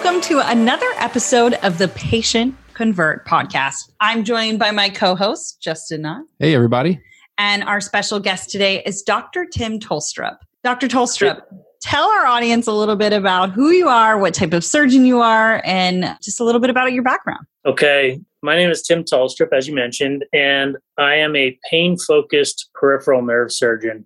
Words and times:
welcome 0.00 0.20
to 0.20 0.38
another 0.48 0.86
episode 0.98 1.54
of 1.64 1.78
the 1.78 1.88
Patient 1.88 2.54
Convert 2.72 3.26
podcast. 3.26 3.90
I'm 3.98 4.22
joined 4.22 4.60
by 4.60 4.70
my 4.70 4.90
co 4.90 5.16
host, 5.16 5.60
Justin 5.60 6.02
Knott. 6.02 6.22
Hey, 6.38 6.54
everybody. 6.54 7.00
And 7.36 7.64
our 7.64 7.80
special 7.80 8.20
guest 8.20 8.48
today 8.48 8.80
is 8.86 9.02
Dr. 9.02 9.44
Tim 9.44 9.80
Tolstrup. 9.80 10.36
Dr. 10.62 10.86
Tolstrup, 10.86 11.40
tell 11.80 12.08
our 12.08 12.26
audience 12.26 12.68
a 12.68 12.72
little 12.72 12.94
bit 12.94 13.12
about 13.12 13.50
who 13.50 13.70
you 13.70 13.88
are, 13.88 14.16
what 14.16 14.34
type 14.34 14.52
of 14.52 14.62
surgeon 14.62 15.04
you 15.04 15.18
are, 15.20 15.60
and 15.64 16.16
just 16.22 16.38
a 16.38 16.44
little 16.44 16.60
bit 16.60 16.70
about 16.70 16.92
your 16.92 17.02
background. 17.02 17.44
Okay. 17.66 18.20
My 18.40 18.54
name 18.54 18.70
is 18.70 18.82
Tim 18.82 19.02
Tolstrup, 19.02 19.52
as 19.52 19.66
you 19.66 19.74
mentioned, 19.74 20.24
and 20.32 20.76
I 20.96 21.16
am 21.16 21.34
a 21.34 21.58
pain 21.68 21.98
focused 21.98 22.70
peripheral 22.72 23.22
nerve 23.22 23.50
surgeon 23.52 24.04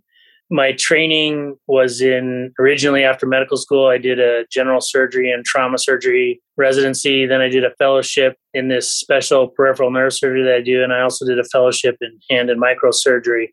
my 0.52 0.72
training 0.72 1.56
was 1.66 2.02
in 2.02 2.52
originally 2.58 3.02
after 3.02 3.26
medical 3.26 3.56
school 3.56 3.86
i 3.86 3.96
did 3.96 4.20
a 4.20 4.44
general 4.52 4.82
surgery 4.82 5.32
and 5.32 5.46
trauma 5.46 5.78
surgery 5.78 6.40
residency. 6.58 7.24
Then 7.26 7.40
i 7.40 7.48
did 7.48 7.64
a 7.64 7.74
fellowship 7.76 8.36
in 8.52 8.68
this 8.68 8.94
special 8.94 9.48
peripheral 9.48 9.90
nerve 9.90 10.12
surgery 10.12 10.44
that 10.44 10.54
i 10.54 10.60
do 10.60 10.84
and 10.84 10.92
i 10.92 11.00
also 11.00 11.26
did 11.26 11.38
a 11.38 11.44
fellowship 11.44 11.96
in 12.02 12.18
hand 12.28 12.50
and 12.50 12.62
microsurgery 12.62 13.48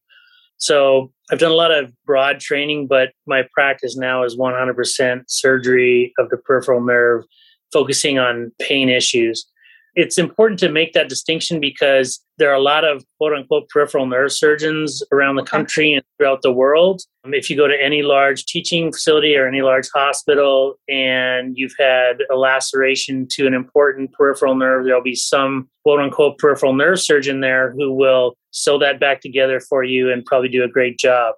so 0.57 1.09
i've 1.31 1.39
done 1.39 1.51
a 1.51 1.55
lot 1.55 1.71
of 1.71 1.93
broad 2.05 2.41
training 2.41 2.85
but 2.85 3.13
my 3.25 3.43
practice 3.53 3.95
now 3.95 4.23
is 4.23 4.35
100% 4.35 5.21
surgery 5.27 6.11
of 6.19 6.29
the 6.29 6.37
peripheral 6.37 6.81
nerve 6.81 7.23
focusing 7.71 8.19
on 8.19 8.51
pain 8.59 8.89
issues 8.89 9.47
it's 9.95 10.17
important 10.17 10.59
to 10.59 10.69
make 10.69 10.93
that 10.93 11.09
distinction 11.09 11.59
because 11.59 12.19
there 12.37 12.49
are 12.49 12.55
a 12.55 12.61
lot 12.61 12.85
of 12.85 13.03
quote 13.17 13.33
unquote 13.33 13.69
peripheral 13.69 14.05
nerve 14.05 14.31
surgeons 14.31 15.03
around 15.11 15.35
the 15.35 15.43
country 15.43 15.93
and 15.93 16.03
throughout 16.17 16.41
the 16.41 16.51
world. 16.51 17.01
Um, 17.25 17.33
if 17.33 17.49
you 17.49 17.57
go 17.57 17.67
to 17.67 17.75
any 17.81 18.01
large 18.01 18.45
teaching 18.45 18.91
facility 18.91 19.35
or 19.35 19.47
any 19.47 19.61
large 19.61 19.89
hospital 19.93 20.75
and 20.87 21.57
you've 21.57 21.75
had 21.77 22.23
a 22.31 22.35
laceration 22.35 23.27
to 23.31 23.47
an 23.47 23.53
important 23.53 24.13
peripheral 24.13 24.55
nerve, 24.55 24.85
there'll 24.85 25.03
be 25.03 25.15
some 25.15 25.69
quote 25.83 25.99
unquote 25.99 26.37
peripheral 26.37 26.73
nerve 26.73 26.99
surgeon 26.99 27.41
there 27.41 27.71
who 27.71 27.91
will 27.91 28.35
sew 28.51 28.79
that 28.79 28.99
back 28.99 29.21
together 29.21 29.59
for 29.59 29.83
you 29.83 30.11
and 30.11 30.25
probably 30.25 30.49
do 30.49 30.63
a 30.63 30.69
great 30.69 30.97
job. 30.97 31.35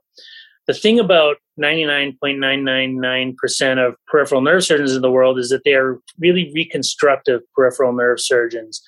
The 0.72 0.80
thing 0.80 1.00
about 1.02 1.36
99.999% 1.60 3.86
of 3.86 3.96
peripheral 4.08 4.40
nerve 4.40 4.64
surgeons 4.64 4.96
in 4.96 5.02
the 5.02 5.12
world 5.12 5.38
is 5.38 5.50
that 5.50 5.66
they 5.66 5.74
are 5.74 6.00
really 6.18 6.50
reconstructive 6.56 7.42
peripheral 7.54 7.92
nerve 7.92 8.22
surgeons. 8.22 8.82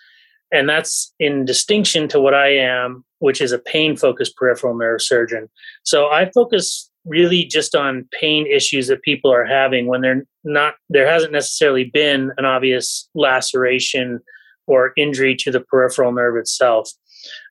And 0.54 0.70
that's 0.70 1.14
in 1.20 1.44
distinction 1.44 2.08
to 2.08 2.22
what 2.22 2.34
I 2.34 2.56
am, 2.56 3.04
which 3.20 3.42
is 3.42 3.52
a 3.52 3.60
pain 3.60 3.98
focused 3.98 4.38
peripheral 4.38 4.78
nerve 4.78 5.02
surgeon. 5.02 5.50
So 5.84 6.08
I 6.08 6.32
focus 6.34 6.90
really 7.04 7.44
just 7.44 7.76
on 7.76 8.08
pain 8.18 8.48
issues 8.48 8.88
that 8.88 9.02
people 9.02 9.34
are 9.34 9.44
having 9.44 9.88
when 9.88 10.00
they're 10.00 10.24
not, 10.46 10.76
there 10.90 11.12
hasn't 11.12 11.34
necessarily 11.34 11.84
been 11.84 12.32
an 12.38 12.46
obvious 12.46 13.10
laceration 13.14 14.22
or 14.68 14.94
injury 14.96 15.36
to 15.36 15.52
the 15.52 15.60
peripheral 15.60 16.14
nerve 16.14 16.38
itself. 16.38 16.90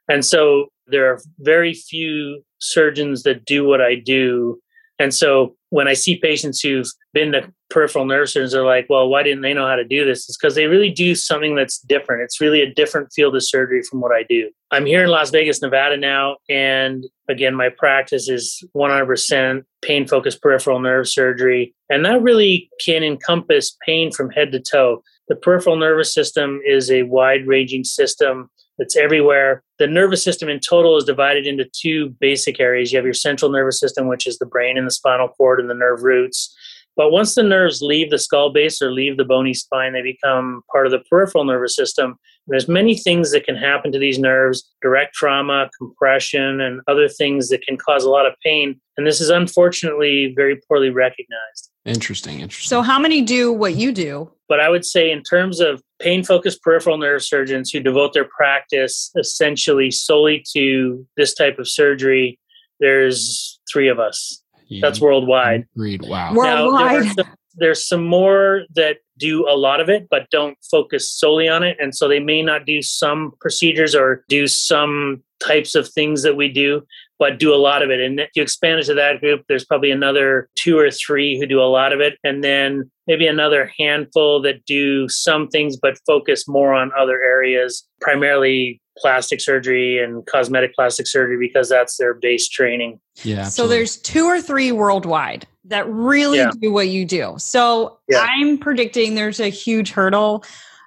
And 0.08 0.24
so 0.24 0.66
there 0.86 1.10
are 1.10 1.20
very 1.38 1.74
few 1.74 2.42
surgeons 2.58 3.22
that 3.22 3.44
do 3.44 3.64
what 3.64 3.80
I 3.80 3.94
do 3.94 4.60
and 5.02 5.12
so 5.12 5.56
when 5.70 5.88
I 5.88 5.94
see 5.94 6.16
patients 6.16 6.60
who've 6.60 6.86
been 7.12 7.32
to 7.32 7.52
peripheral 7.70 8.04
nerve 8.04 8.28
surgeons, 8.28 8.52
they're 8.52 8.64
like, 8.64 8.86
well, 8.88 9.08
why 9.08 9.24
didn't 9.24 9.42
they 9.42 9.52
know 9.52 9.66
how 9.66 9.74
to 9.74 9.84
do 9.84 10.04
this? 10.04 10.28
It's 10.28 10.36
because 10.36 10.54
they 10.54 10.66
really 10.66 10.90
do 10.90 11.16
something 11.16 11.56
that's 11.56 11.78
different. 11.80 12.22
It's 12.22 12.40
really 12.40 12.60
a 12.60 12.72
different 12.72 13.12
field 13.12 13.34
of 13.34 13.42
surgery 13.42 13.82
from 13.82 14.00
what 14.00 14.12
I 14.12 14.22
do. 14.22 14.50
I'm 14.70 14.86
here 14.86 15.02
in 15.02 15.10
Las 15.10 15.30
Vegas, 15.30 15.60
Nevada 15.60 15.96
now. 15.96 16.36
And 16.48 17.04
again, 17.28 17.54
my 17.54 17.68
practice 17.68 18.28
is 18.28 18.62
100% 18.76 19.64
pain 19.82 20.06
focused 20.06 20.40
peripheral 20.40 20.78
nerve 20.78 21.08
surgery. 21.08 21.74
And 21.90 22.04
that 22.04 22.22
really 22.22 22.70
can 22.84 23.02
encompass 23.02 23.76
pain 23.84 24.12
from 24.12 24.30
head 24.30 24.52
to 24.52 24.60
toe. 24.60 25.02
The 25.26 25.34
peripheral 25.34 25.76
nervous 25.76 26.14
system 26.14 26.60
is 26.64 26.92
a 26.92 27.02
wide 27.04 27.48
ranging 27.48 27.82
system 27.82 28.50
it's 28.78 28.96
everywhere. 28.96 29.62
The 29.78 29.86
nervous 29.86 30.24
system 30.24 30.48
in 30.48 30.60
total 30.60 30.96
is 30.96 31.04
divided 31.04 31.46
into 31.46 31.68
two 31.72 32.10
basic 32.20 32.60
areas. 32.60 32.92
You 32.92 32.98
have 32.98 33.04
your 33.04 33.14
central 33.14 33.50
nervous 33.50 33.78
system, 33.78 34.08
which 34.08 34.26
is 34.26 34.38
the 34.38 34.46
brain 34.46 34.78
and 34.78 34.86
the 34.86 34.92
spinal 34.92 35.28
cord 35.28 35.60
and 35.60 35.68
the 35.68 35.74
nerve 35.74 36.02
roots. 36.02 36.54
But 36.96 37.10
once 37.10 37.34
the 37.34 37.42
nerves 37.42 37.80
leave 37.80 38.10
the 38.10 38.18
skull 38.18 38.52
base 38.52 38.82
or 38.82 38.92
leave 38.92 39.16
the 39.16 39.24
bony 39.24 39.54
spine, 39.54 39.92
they 39.94 40.02
become 40.02 40.62
part 40.70 40.86
of 40.86 40.92
the 40.92 40.98
peripheral 41.10 41.44
nervous 41.44 41.74
system. 41.74 42.10
And 42.10 42.52
There's 42.52 42.68
many 42.68 42.96
things 42.96 43.30
that 43.32 43.44
can 43.44 43.56
happen 43.56 43.92
to 43.92 43.98
these 43.98 44.18
nerves 44.18 44.68
direct 44.82 45.14
trauma, 45.14 45.70
compression, 45.78 46.60
and 46.60 46.80
other 46.88 47.08
things 47.08 47.48
that 47.48 47.62
can 47.62 47.78
cause 47.78 48.04
a 48.04 48.10
lot 48.10 48.26
of 48.26 48.34
pain. 48.44 48.78
And 48.96 49.06
this 49.06 49.20
is 49.20 49.30
unfortunately 49.30 50.34
very 50.36 50.60
poorly 50.68 50.90
recognized. 50.90 51.70
Interesting. 51.84 52.40
Interesting. 52.40 52.68
So, 52.68 52.82
how 52.82 52.98
many 52.98 53.22
do 53.22 53.52
what 53.52 53.74
you 53.74 53.92
do? 53.92 54.30
But 54.48 54.60
I 54.60 54.68
would 54.68 54.84
say, 54.84 55.10
in 55.10 55.22
terms 55.22 55.60
of 55.60 55.82
pain 56.02 56.24
focused 56.24 56.62
peripheral 56.62 56.98
nerve 56.98 57.22
surgeons 57.22 57.70
who 57.70 57.80
devote 57.80 58.12
their 58.12 58.24
practice 58.24 59.10
essentially 59.16 59.90
solely 59.90 60.44
to 60.52 61.06
this 61.16 61.32
type 61.34 61.58
of 61.58 61.68
surgery, 61.68 62.38
there's 62.80 63.60
three 63.72 63.88
of 63.88 63.98
us. 63.98 64.42
That's 64.80 65.00
worldwide. 65.00 65.66
Agreed. 65.76 66.02
Wow. 66.02 66.34
Worldwide. 66.34 66.82
Now, 66.84 66.88
there 66.88 67.12
some, 67.12 67.34
there's 67.56 67.88
some 67.88 68.06
more 68.06 68.62
that 68.74 68.98
do 69.18 69.46
a 69.48 69.54
lot 69.54 69.80
of 69.80 69.90
it, 69.90 70.08
but 70.10 70.28
don't 70.30 70.56
focus 70.70 71.10
solely 71.10 71.48
on 71.48 71.62
it. 71.62 71.76
And 71.78 71.94
so 71.94 72.08
they 72.08 72.20
may 72.20 72.42
not 72.42 72.64
do 72.64 72.80
some 72.80 73.32
procedures 73.40 73.94
or 73.94 74.24
do 74.28 74.46
some 74.46 75.22
types 75.40 75.74
of 75.74 75.88
things 75.88 76.22
that 76.22 76.36
we 76.36 76.48
do 76.48 76.82
but 77.22 77.38
do 77.38 77.54
a 77.54 77.56
lot 77.56 77.82
of 77.82 77.90
it. 77.90 78.00
And 78.00 78.18
if 78.18 78.30
you 78.34 78.42
expand 78.42 78.80
it 78.80 78.86
to 78.86 78.94
that 78.94 79.20
group, 79.20 79.44
there's 79.48 79.64
probably 79.64 79.92
another 79.92 80.48
two 80.56 80.76
or 80.76 80.90
three 80.90 81.38
who 81.38 81.46
do 81.46 81.60
a 81.60 81.70
lot 81.70 81.92
of 81.92 82.00
it. 82.00 82.14
And 82.24 82.42
then 82.42 82.90
maybe 83.06 83.28
another 83.28 83.70
handful 83.78 84.42
that 84.42 84.64
do 84.66 85.08
some 85.08 85.46
things, 85.46 85.76
but 85.76 85.96
focus 86.04 86.48
more 86.48 86.74
on 86.74 86.90
other 86.98 87.22
areas, 87.22 87.86
primarily 88.00 88.80
plastic 88.98 89.40
surgery 89.40 90.02
and 90.02 90.26
cosmetic 90.26 90.74
plastic 90.74 91.06
surgery, 91.06 91.38
because 91.38 91.68
that's 91.68 91.96
their 91.96 92.12
base 92.12 92.48
training. 92.48 92.98
Yeah. 93.22 93.44
So 93.44 93.68
there's 93.68 93.98
two 93.98 94.24
or 94.24 94.40
three 94.40 94.72
worldwide 94.72 95.46
that 95.66 95.88
really 95.88 96.38
yeah. 96.38 96.50
do 96.60 96.72
what 96.72 96.88
you 96.88 97.04
do. 97.04 97.36
So 97.38 98.00
yeah. 98.08 98.26
I'm 98.28 98.58
predicting 98.58 99.14
there's 99.14 99.38
a 99.38 99.48
huge 99.48 99.92
hurdle 99.92 100.42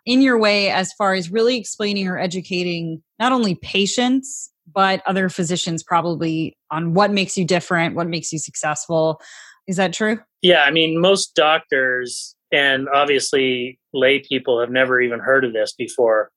in 0.06 0.22
your 0.22 0.38
way 0.38 0.70
as 0.70 0.92
far 0.92 1.14
as 1.14 1.32
really 1.32 1.56
explaining 1.56 2.10
or 2.10 2.20
educating 2.20 3.02
not 3.20 3.32
only 3.32 3.56
patients 3.56 4.52
but 4.72 5.02
other 5.06 5.30
physicians 5.30 5.84
probably 5.84 6.58
on 6.72 6.94
what 6.94 7.12
makes 7.12 7.38
you 7.38 7.46
different, 7.46 7.96
what 7.96 8.08
makes 8.08 8.32
you 8.34 8.40
successful. 8.40 9.22
Is 9.68 9.78
that 9.78 9.94
true? 9.94 10.20
Yeah, 10.42 10.64
I 10.64 10.72
mean, 10.72 11.00
most 11.00 11.36
doctors 11.36 12.36
and 12.52 12.88
obviously 12.90 13.80
lay 13.94 14.20
people 14.20 14.60
have 14.60 14.70
never 14.70 15.02
even 15.02 15.20
heard 15.20 15.44
of 15.46 15.54
this 15.54 15.74
before. 15.74 16.32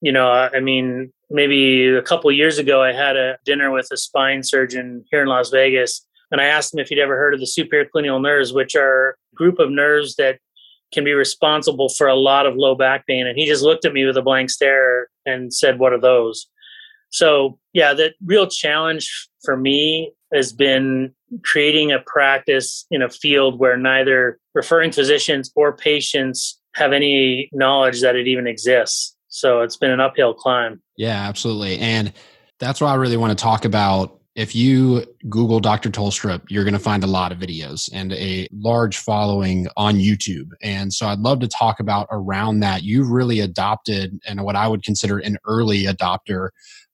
You 0.00 0.12
know, 0.12 0.32
uh, 0.32 0.50
I 0.52 0.60
mean, 0.60 1.12
maybe 1.30 1.88
a 1.88 2.02
couple 2.02 2.30
years 2.32 2.58
ago, 2.58 2.82
I 2.82 2.92
had 2.92 3.16
a 3.16 3.38
dinner 3.44 3.70
with 3.70 3.88
a 3.92 3.96
spine 3.96 4.42
surgeon 4.42 5.04
here 5.10 5.22
in 5.22 5.28
Las 5.28 5.50
Vegas, 5.50 6.04
and 6.30 6.40
I 6.40 6.44
asked 6.44 6.74
him 6.74 6.80
if 6.80 6.88
he'd 6.88 6.98
ever 6.98 7.16
heard 7.16 7.34
of 7.34 7.40
the 7.40 7.46
superior 7.46 7.88
cluneal 7.94 8.20
nerves, 8.20 8.52
which 8.52 8.74
are 8.74 9.16
a 9.32 9.36
group 9.36 9.58
of 9.58 9.70
nerves 9.70 10.16
that 10.16 10.38
can 10.92 11.04
be 11.04 11.12
responsible 11.12 11.88
for 11.88 12.06
a 12.06 12.14
lot 12.14 12.46
of 12.46 12.56
low 12.56 12.74
back 12.74 13.06
pain. 13.06 13.26
And 13.26 13.38
he 13.38 13.46
just 13.46 13.62
looked 13.62 13.84
at 13.84 13.92
me 13.92 14.04
with 14.04 14.16
a 14.16 14.22
blank 14.22 14.50
stare 14.50 15.08
and 15.24 15.52
said, 15.52 15.78
What 15.78 15.92
are 15.92 16.00
those? 16.00 16.46
So, 17.12 17.58
yeah, 17.72 17.94
the 17.94 18.12
real 18.24 18.48
challenge 18.48 19.28
for 19.44 19.56
me 19.56 20.12
has 20.32 20.52
been 20.52 21.14
creating 21.44 21.92
a 21.92 22.00
practice 22.00 22.86
in 22.90 23.02
a 23.02 23.10
field 23.10 23.58
where 23.58 23.76
neither 23.76 24.38
referring 24.54 24.92
physicians 24.92 25.52
or 25.54 25.76
patients 25.76 26.58
have 26.74 26.92
any 26.92 27.50
knowledge 27.52 28.00
that 28.00 28.16
it 28.16 28.26
even 28.26 28.46
exists. 28.46 29.14
So, 29.28 29.60
it's 29.60 29.76
been 29.76 29.90
an 29.90 30.00
uphill 30.00 30.34
climb. 30.34 30.82
Yeah, 30.96 31.28
absolutely. 31.28 31.78
And 31.78 32.12
that's 32.58 32.80
why 32.80 32.92
I 32.92 32.94
really 32.94 33.16
want 33.16 33.36
to 33.36 33.42
talk 33.42 33.64
about 33.64 34.18
if 34.34 34.54
you 34.54 35.04
Google 35.28 35.60
Dr. 35.60 35.90
Tolstrup, 35.90 36.42
you're 36.48 36.64
going 36.64 36.72
to 36.72 36.80
find 36.80 37.04
a 37.04 37.08
lot 37.08 37.32
of 37.32 37.38
videos 37.38 37.90
and 37.92 38.12
a 38.14 38.48
large 38.50 38.96
following 38.96 39.66
on 39.76 39.96
YouTube. 39.96 40.48
And 40.62 40.92
so 40.92 41.06
I'd 41.06 41.18
love 41.18 41.40
to 41.40 41.48
talk 41.48 41.80
about 41.80 42.08
around 42.10 42.60
that. 42.60 42.82
You've 42.82 43.10
really 43.10 43.40
adopted 43.40 44.18
and 44.26 44.42
what 44.42 44.56
I 44.56 44.68
would 44.68 44.82
consider 44.82 45.18
an 45.18 45.36
early 45.44 45.84
adopter 45.84 46.48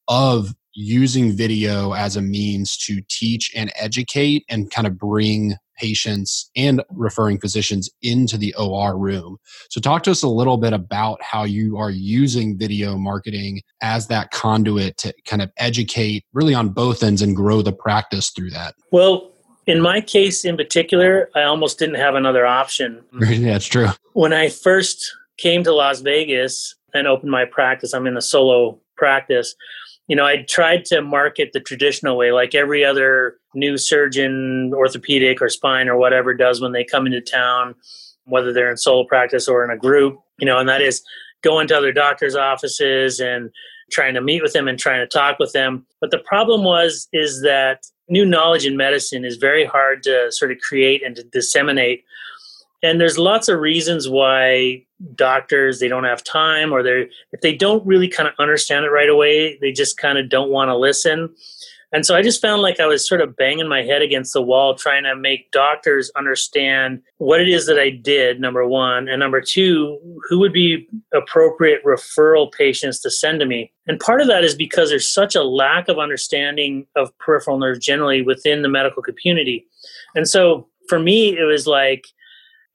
of 0.08 0.55
using 0.75 1.32
video 1.32 1.93
as 1.93 2.16
a 2.16 2.22
means 2.22 2.76
to 2.76 3.00
teach 3.08 3.52
and 3.55 3.72
educate 3.76 4.44
and 4.49 4.70
kind 4.70 4.87
of 4.87 4.96
bring 4.96 5.56
patients 5.76 6.50
and 6.56 6.82
referring 6.90 7.38
physicians 7.38 7.88
into 8.02 8.37
the 8.37 8.55
OR 8.55 8.99
room. 8.99 9.38
So, 9.70 9.81
talk 9.81 10.02
to 10.05 10.10
us 10.10 10.22
a 10.22 10.28
little 10.28 10.56
bit 10.56 10.72
about 10.72 11.22
how 11.22 11.44
you 11.44 11.76
are 11.78 11.90
using 11.90 12.58
video 12.58 12.96
marketing 12.96 13.62
as 13.82 14.08
that 14.08 14.31
conduit 14.31 14.96
to 14.99 15.14
kind 15.25 15.43
of 15.43 15.50
educate 15.56 16.25
really 16.32 16.55
on 16.55 16.70
both 16.70 17.02
ends 17.02 17.22
and 17.22 17.34
grow 17.34 17.62
the 17.62 17.72
practice 17.72 18.31
through 18.31 18.50
that. 18.50 18.75
Well, 18.93 19.32
in 19.66 19.81
my 19.81 20.00
case 20.00 20.44
in 20.44 20.56
particular, 20.56 21.28
I 21.34 21.43
almost 21.43 21.78
didn't 21.78 21.96
have 21.96 22.14
another 22.14 22.46
option. 22.46 23.05
yeah, 23.20 23.56
it's 23.56 23.66
true. 23.66 23.88
When 24.14 24.32
I 24.32 24.49
first 24.49 25.12
came 25.37 25.62
to 25.64 25.72
Las 25.72 26.00
Vegas 26.00 26.75
and 26.94 27.06
opened 27.06 27.31
my 27.31 27.44
practice, 27.44 27.93
I'm 27.93 28.06
in 28.06 28.16
a 28.16 28.22
solo 28.22 28.81
practice 28.96 29.55
you 30.08 30.16
know, 30.16 30.25
I 30.25 30.43
tried 30.49 30.84
to 30.87 31.02
market 31.02 31.50
the 31.52 31.60
traditional 31.60 32.16
way, 32.16 32.32
like 32.32 32.55
every 32.55 32.84
other 32.84 33.37
new 33.55 33.76
surgeon, 33.76 34.72
orthopedic 34.75 35.40
or 35.43 35.49
spine 35.50 35.88
or 35.88 35.96
whatever 35.96 36.34
does 36.34 36.60
when 36.60 36.72
they 36.72 36.82
come 36.82 37.06
into 37.06 37.20
town. 37.20 37.75
whether 38.28 38.52
they're 38.52 38.70
in 38.70 38.76
solo 38.76 39.05
practice 39.05 39.49
or 39.49 39.64
in 39.64 39.70
a 39.70 39.76
group, 39.76 40.19
you 40.38 40.46
know, 40.46 40.58
and 40.58 40.69
that 40.69 40.82
is 40.82 41.02
going 41.43 41.66
to 41.69 41.76
other 41.76 41.93
doctors' 41.93 42.37
offices 42.37 43.20
and 43.20 43.50
trying 43.90 44.14
to 44.14 44.20
meet 44.20 44.43
with 44.43 44.52
them 44.52 44.69
and 44.69 44.78
trying 44.78 45.00
to 45.00 45.06
talk 45.06 45.38
with 45.38 45.52
them. 45.52 45.87
But 46.00 46.10
the 46.10 46.19
problem 46.19 46.62
was 46.62 47.08
is 47.12 47.43
that 47.43 47.87
new 48.08 48.26
knowledge 48.26 48.66
in 48.66 48.76
medicine 48.76 49.25
is 49.25 49.37
very 49.37 49.64
hard 49.64 50.02
to 50.02 50.31
sort 50.31 50.52
of 50.52 50.58
create 50.58 51.02
and 51.05 51.16
to 51.16 51.22
disseminate. 51.22 52.05
And 52.83 53.01
there's 53.01 53.19
lots 53.19 53.49
of 53.49 53.59
reasons 53.59 54.09
why 54.09 54.85
doctors 55.15 55.79
they 55.79 55.89
don't 55.89 56.05
have 56.05 56.25
time 56.25 56.73
or 56.73 56.83
they're 56.83 57.07
if 57.33 57.41
they 57.41 57.55
don't 57.55 57.87
really 57.87 58.09
kind 58.09 58.29
of 58.29 58.35
understand 58.39 58.85
it 58.85 58.91
right 58.91 59.09
away, 59.09 59.59
they 59.61 59.73
just 59.73 59.99
kind 59.99 60.19
of 60.19 60.29
don't 60.29 60.51
want 60.51 60.69
to 60.69 60.77
listen. 60.77 61.35
And 61.91 62.05
so 62.05 62.15
I 62.15 62.21
just 62.21 62.43
found 62.43 62.61
like 62.61 62.81
I 62.81 62.87
was 62.87 63.09
sort 63.09 63.23
of 63.23 63.35
banging 63.35 63.67
my 63.67 63.83
head 63.83 64.03
against 64.03 64.35
the 64.35 64.43
wall 64.43 64.75
trying 64.75 65.05
to 65.05 65.17
make 65.17 65.51
doctors 65.53 66.11
understand 66.17 67.01
what 67.17 67.41
it 67.41 67.49
is 67.49 67.67
that 67.67 67.79
I 67.79 67.89
did, 67.89 68.41
number 68.41 68.67
one. 68.67 69.09
And 69.09 69.21
number 69.21 69.41
two, 69.41 69.99
who 70.29 70.39
would 70.39 70.53
be 70.53 70.87
appropriate 71.15 71.83
referral 71.85 72.53
patients 72.53 73.01
to 73.01 73.11
send 73.11 73.41
to 73.41 73.47
me. 73.47 73.73
And 73.87 73.99
part 73.99 74.21
of 74.21 74.27
that 74.29 74.45
is 74.45 74.55
because 74.55 74.91
there's 74.91 75.11
such 75.11 75.35
a 75.35 75.43
lack 75.43 75.89
of 75.89 75.99
understanding 75.99 76.87
of 76.95 77.17
peripheral 77.19 77.59
nerves 77.59 77.79
generally 77.79 78.21
within 78.21 78.61
the 78.61 78.69
medical 78.69 79.03
community. 79.03 79.67
And 80.15 80.29
so 80.29 80.69
for 80.91 80.99
me, 80.99 81.39
it 81.39 81.45
was 81.45 81.67
like, 81.67 82.07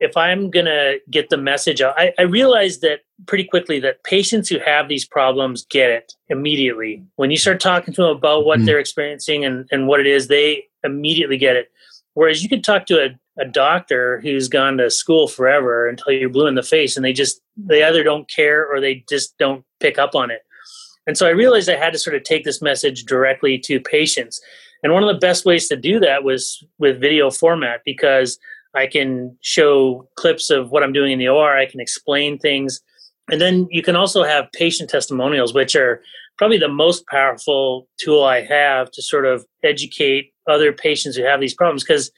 if 0.03 0.17
I'm 0.17 0.49
going 0.49 0.65
to 0.65 0.99
get 1.09 1.29
the 1.29 1.37
message 1.37 1.81
out, 1.81 1.95
I, 1.97 2.13
I 2.19 2.23
realized 2.23 2.81
that 2.81 2.99
pretty 3.25 3.45
quickly 3.45 3.79
that 3.79 4.03
patients 4.03 4.49
who 4.49 4.59
have 4.59 4.89
these 4.89 5.05
problems 5.05 5.65
get 5.69 5.89
it 5.89 6.13
immediately. 6.27 7.01
When 7.15 7.31
you 7.31 7.37
start 7.37 7.61
talking 7.61 7.93
to 7.93 8.01
them 8.01 8.17
about 8.17 8.45
what 8.45 8.59
mm 8.59 8.65
they're 8.65 8.79
experiencing 8.79 9.43
and, 9.43 9.67
and 9.71 9.87
what 9.87 9.99
it 9.99 10.07
is, 10.07 10.27
they 10.27 10.65
immediately 10.83 11.37
get 11.37 11.55
it. 11.55 11.69
Whereas 12.13 12.43
you 12.43 12.49
could 12.49 12.63
talk 12.63 12.85
to 12.87 13.05
a, 13.05 13.41
a 13.41 13.45
doctor 13.45 14.21
who's 14.21 14.47
gone 14.47 14.77
to 14.77 14.89
school 14.89 15.27
forever 15.27 15.87
until 15.87 16.13
you're 16.13 16.29
blue 16.29 16.47
in 16.47 16.55
the 16.55 16.63
face 16.63 16.95
and 16.95 17.03
they 17.03 17.13
just, 17.13 17.41
they 17.57 17.83
either 17.83 18.03
don't 18.03 18.29
care 18.29 18.65
or 18.65 18.79
they 18.79 19.03
just 19.09 19.37
don't 19.37 19.65
pick 19.79 19.97
up 19.97 20.15
on 20.15 20.31
it. 20.31 20.41
And 21.07 21.17
so 21.17 21.27
I 21.27 21.31
realized 21.31 21.69
I 21.69 21.75
had 21.75 21.93
to 21.93 21.99
sort 21.99 22.15
of 22.15 22.23
take 22.23 22.43
this 22.45 22.61
message 22.61 23.03
directly 23.03 23.57
to 23.59 23.79
patients. 23.79 24.41
And 24.81 24.93
one 24.93 25.03
of 25.03 25.13
the 25.13 25.19
best 25.19 25.45
ways 25.45 25.67
to 25.69 25.75
do 25.75 25.99
that 25.99 26.23
was 26.23 26.63
with 26.77 27.01
video 27.01 27.31
format 27.31 27.81
because 27.85 28.37
I 28.75 28.87
can 28.87 29.37
show 29.41 30.07
clips 30.15 30.49
of 30.49 30.71
what 30.71 30.83
I'm 30.83 30.93
doing 30.93 31.11
in 31.11 31.19
the 31.19 31.27
OR. 31.27 31.55
I 31.57 31.65
can 31.65 31.79
explain 31.79 32.37
things. 32.39 32.81
And 33.31 33.39
then 33.39 33.67
you 33.71 33.81
can 33.81 33.95
also 33.95 34.23
have 34.23 34.51
patient 34.51 34.89
testimonials, 34.89 35.53
which 35.53 35.75
are 35.75 36.01
probably 36.37 36.57
the 36.57 36.67
most 36.67 37.05
powerful 37.07 37.87
tool 37.99 38.23
I 38.23 38.41
have 38.41 38.91
to 38.91 39.01
sort 39.01 39.25
of 39.25 39.45
educate 39.63 40.33
other 40.49 40.73
patients 40.73 41.15
who 41.15 41.23
have 41.23 41.39
these 41.39 41.53
problems. 41.53 41.83
Because, 41.83 42.11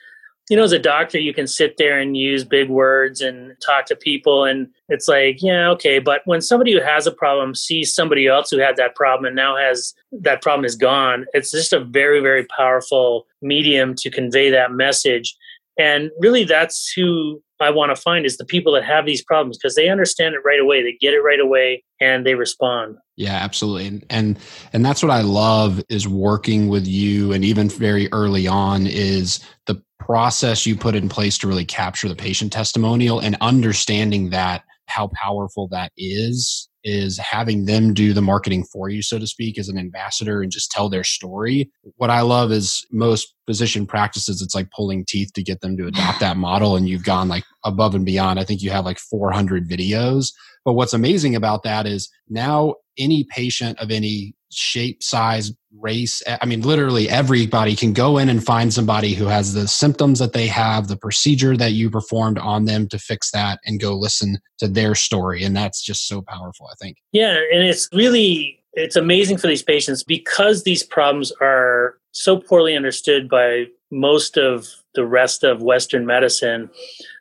you 0.50 0.57
know, 0.57 0.63
as 0.63 0.72
a 0.72 0.80
doctor, 0.80 1.19
you 1.19 1.34
can 1.34 1.48
sit 1.48 1.75
there 1.78 2.00
and 2.00 2.16
use 2.16 2.44
big 2.44 2.69
words 2.69 3.22
and 3.22 3.51
talk 3.63 3.86
to 3.88 3.96
people. 3.96 4.46
And 4.46 4.68
it's 4.90 5.08
like, 5.08 5.42
yeah, 5.42 5.69
okay. 5.72 6.00
But 6.00 6.22
when 6.25 6.42
somebody 6.42 6.74
who 6.74 6.81
has 6.81 7.06
a 7.06 7.12
problem 7.12 7.54
sees 7.54 7.94
somebody 7.94 8.28
else 8.28 8.50
who 8.50 8.58
had 8.58 8.78
that 8.78 8.96
problem 8.96 9.25
and 9.25 9.36
now 9.36 9.58
has 9.58 9.94
that 10.12 10.42
problem 10.42 10.66
is 10.66 10.75
gone, 10.75 11.25
it's 11.34 11.51
just 11.51 11.74
a 11.74 11.84
very, 11.84 12.22
very 12.22 12.46
powerful 12.56 13.28
medium 13.42 13.94
to 13.96 14.10
convey 14.10 14.50
that 14.50 14.72
message. 14.72 15.36
And 15.77 16.10
really, 16.19 16.44
that's 16.44 16.92
who 16.95 17.42
I 17.60 17.69
want 17.69 17.95
to 17.95 18.01
find 18.01 18.25
is 18.25 18.38
the 18.38 18.45
people 18.45 18.74
that 18.74 18.83
have 18.83 19.06
these 19.06 19.24
problems 19.24 19.57
because 19.57 19.75
they 19.75 19.89
understand 19.89 20.36
it 20.36 20.42
right 20.45 20.60
away. 20.60 20.83
They 20.83 20.98
get 21.00 21.13
it 21.13 21.22
right 21.22 21.39
away 21.39 21.83
and 22.01 22.25
they 22.25 22.36
respond. 22.36 22.98
Yeah, 23.16 23.33
absolutely. 23.33 23.88
And, 23.88 24.06
and 24.10 24.39
and 24.74 24.86
that's 24.86 25.01
what 25.01 25.12
I 25.12 25.22
love 25.22 25.81
is 25.89 26.07
working 26.07 26.68
with 26.68 26.86
you 26.86 27.31
and 27.31 27.45
even 27.45 27.69
very 27.69 28.12
early 28.12 28.48
on 28.48 28.88
is 28.88 29.39
the 29.68 29.81
process 30.00 30.66
you 30.66 30.75
put 30.75 30.95
in 30.95 31.07
place 31.07 31.38
to 31.39 31.48
really 31.48 31.66
capture 31.66 32.10
the 32.10 32.16
patient 32.16 32.51
testimonial 32.51 33.19
and 33.19 33.38
understanding 33.42 34.30
that 34.31 34.63
how 34.88 35.10
powerful 35.16 35.68
that 35.69 35.92
is 35.98 36.69
is 36.86 37.18
having 37.18 37.66
them 37.66 37.94
do 37.94 38.14
the 38.14 38.22
marketing 38.22 38.64
for 38.64 38.90
you, 38.90 39.02
so 39.02 39.18
to 39.18 39.26
speak, 39.26 39.58
as 39.58 39.68
an 39.68 39.78
ambassador 39.78 40.42
and 40.42 40.52
just 40.52 40.70
tell 40.70 40.88
their 40.88 41.04
story. 41.04 41.70
What 41.98 42.12
I 42.12 42.22
love 42.22 42.52
is 42.52 42.86
most 42.92 43.34
physician 43.48 43.88
practices, 43.88 44.42
it's 44.42 44.54
like 44.54 44.70
pulling 44.72 45.04
teeth 45.04 45.34
to 45.34 45.44
get 45.44 45.62
them 45.62 45.76
to 45.78 45.88
adopt 45.88 46.20
that 46.20 46.38
model. 46.38 46.76
And 46.76 46.88
you've 46.88 47.04
gone 47.04 47.28
like 47.28 47.44
above 47.64 47.96
and 47.96 48.06
beyond. 48.06 48.40
I 48.40 48.44
think 48.44 48.62
you 48.62 48.70
have 48.70 48.86
like 48.86 49.00
400 49.00 49.68
videos. 49.68 50.32
But 50.64 50.74
what's 50.74 50.94
amazing 50.94 51.36
about 51.36 51.64
that 51.64 51.88
is 51.88 52.10
now 52.30 52.76
any 52.97 53.25
patient 53.25 53.80
of 53.80 53.92
any 53.92 54.36
shape, 54.51 55.03
size, 55.03 55.51
race. 55.77 56.24
I 56.42 56.45
mean, 56.45 56.62
literally 56.62 57.09
everybody 57.09 57.75
can 57.75 57.94
go 57.94 58.18
in 58.18 58.30
and 58.30 58.44
find 58.44 58.74
somebody 58.74 59.13
who 59.13 59.25
has 59.25 59.53
the 59.53 59.68
symptoms 59.68 60.19
that 60.19 60.33
they 60.33 60.47
have, 60.47 60.88
the 60.88 60.97
procedure 60.97 61.57
that 61.57 61.74
you 61.74 61.89
performed 61.89 62.39
on 62.39 62.65
them 62.65 62.88
to 62.89 62.97
fix 62.97 63.31
that, 63.31 63.59
and 63.65 63.80
go 63.80 63.94
listen 63.94 64.38
to 64.59 64.68
their 64.68 64.95
story. 64.95 65.44
And 65.44 65.56
that's 65.56 65.83
just 65.83 66.07
so 66.07 66.21
powerful, 66.21 66.68
I 66.71 66.75
think. 66.81 66.97
Yeah. 67.12 67.38
And 67.51 67.63
it's 67.63 67.89
really, 67.94 68.63
it's 68.74 68.95
amazing 68.95 69.38
for 69.38 69.48
these 69.48 69.63
patients 69.63 70.03
because 70.03 70.63
these 70.63 70.83
problems 70.83 71.33
are 71.41 71.98
so 72.12 72.39
poorly 72.39 72.75
understood 72.75 73.27
by 73.27 73.65
most 73.91 74.38
of 74.38 74.68
the 74.94 75.06
rest 75.06 75.44
of 75.44 75.62
Western 75.62 76.06
medicine. 76.06 76.69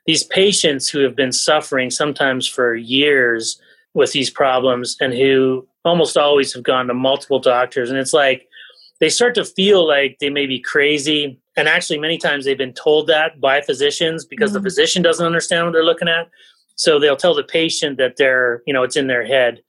These 0.07 0.23
patients 0.25 0.89
who 0.89 1.01
have 1.01 1.17
been 1.17 1.33
suffering 1.33 1.91
sometimes 1.91 2.47
for 2.47 2.75
years 2.75 3.61
with 3.95 4.13
these 4.13 4.31
problems 4.31 4.97
and 5.01 5.15
who 5.15 5.67
almost 5.85 6.17
always 6.17 6.53
have 6.53 6.63
gone 6.63 6.87
to 6.89 6.95
multiple 6.95 7.39
doctors. 7.39 7.91
And 7.91 7.99
it's 7.99 8.13
like 8.13 8.49
they 9.01 9.09
start 9.09 9.35
to 9.37 9.45
feel 9.45 9.87
like 9.87 10.19
they 10.21 10.31
may 10.31 10.47
be 10.47 10.61
crazy. 10.61 11.41
And 11.57 11.69
actually, 11.69 11.99
many 11.99 12.19
times 12.19 12.45
they've 12.45 12.59
been 12.59 12.73
told 12.73 13.07
that 13.07 13.41
by 13.41 13.61
physicians 13.61 14.25
because 14.25 14.51
mm-hmm. 14.51 14.59
the 14.59 14.63
physician 14.63 15.03
doesn't 15.03 15.25
understand 15.25 15.67
what 15.67 15.73
they're 15.73 15.85
looking 15.85 16.09
at. 16.09 16.29
So 16.77 16.99
they'll 16.99 17.17
tell 17.17 17.35
the 17.35 17.45
patient 17.45 17.99
that 17.99 18.17
they're, 18.17 18.63
you 18.67 18.75
know, 18.75 18.83
it's 18.83 18.97
in 18.97 19.07
their 19.07 19.25
head. 19.25 19.63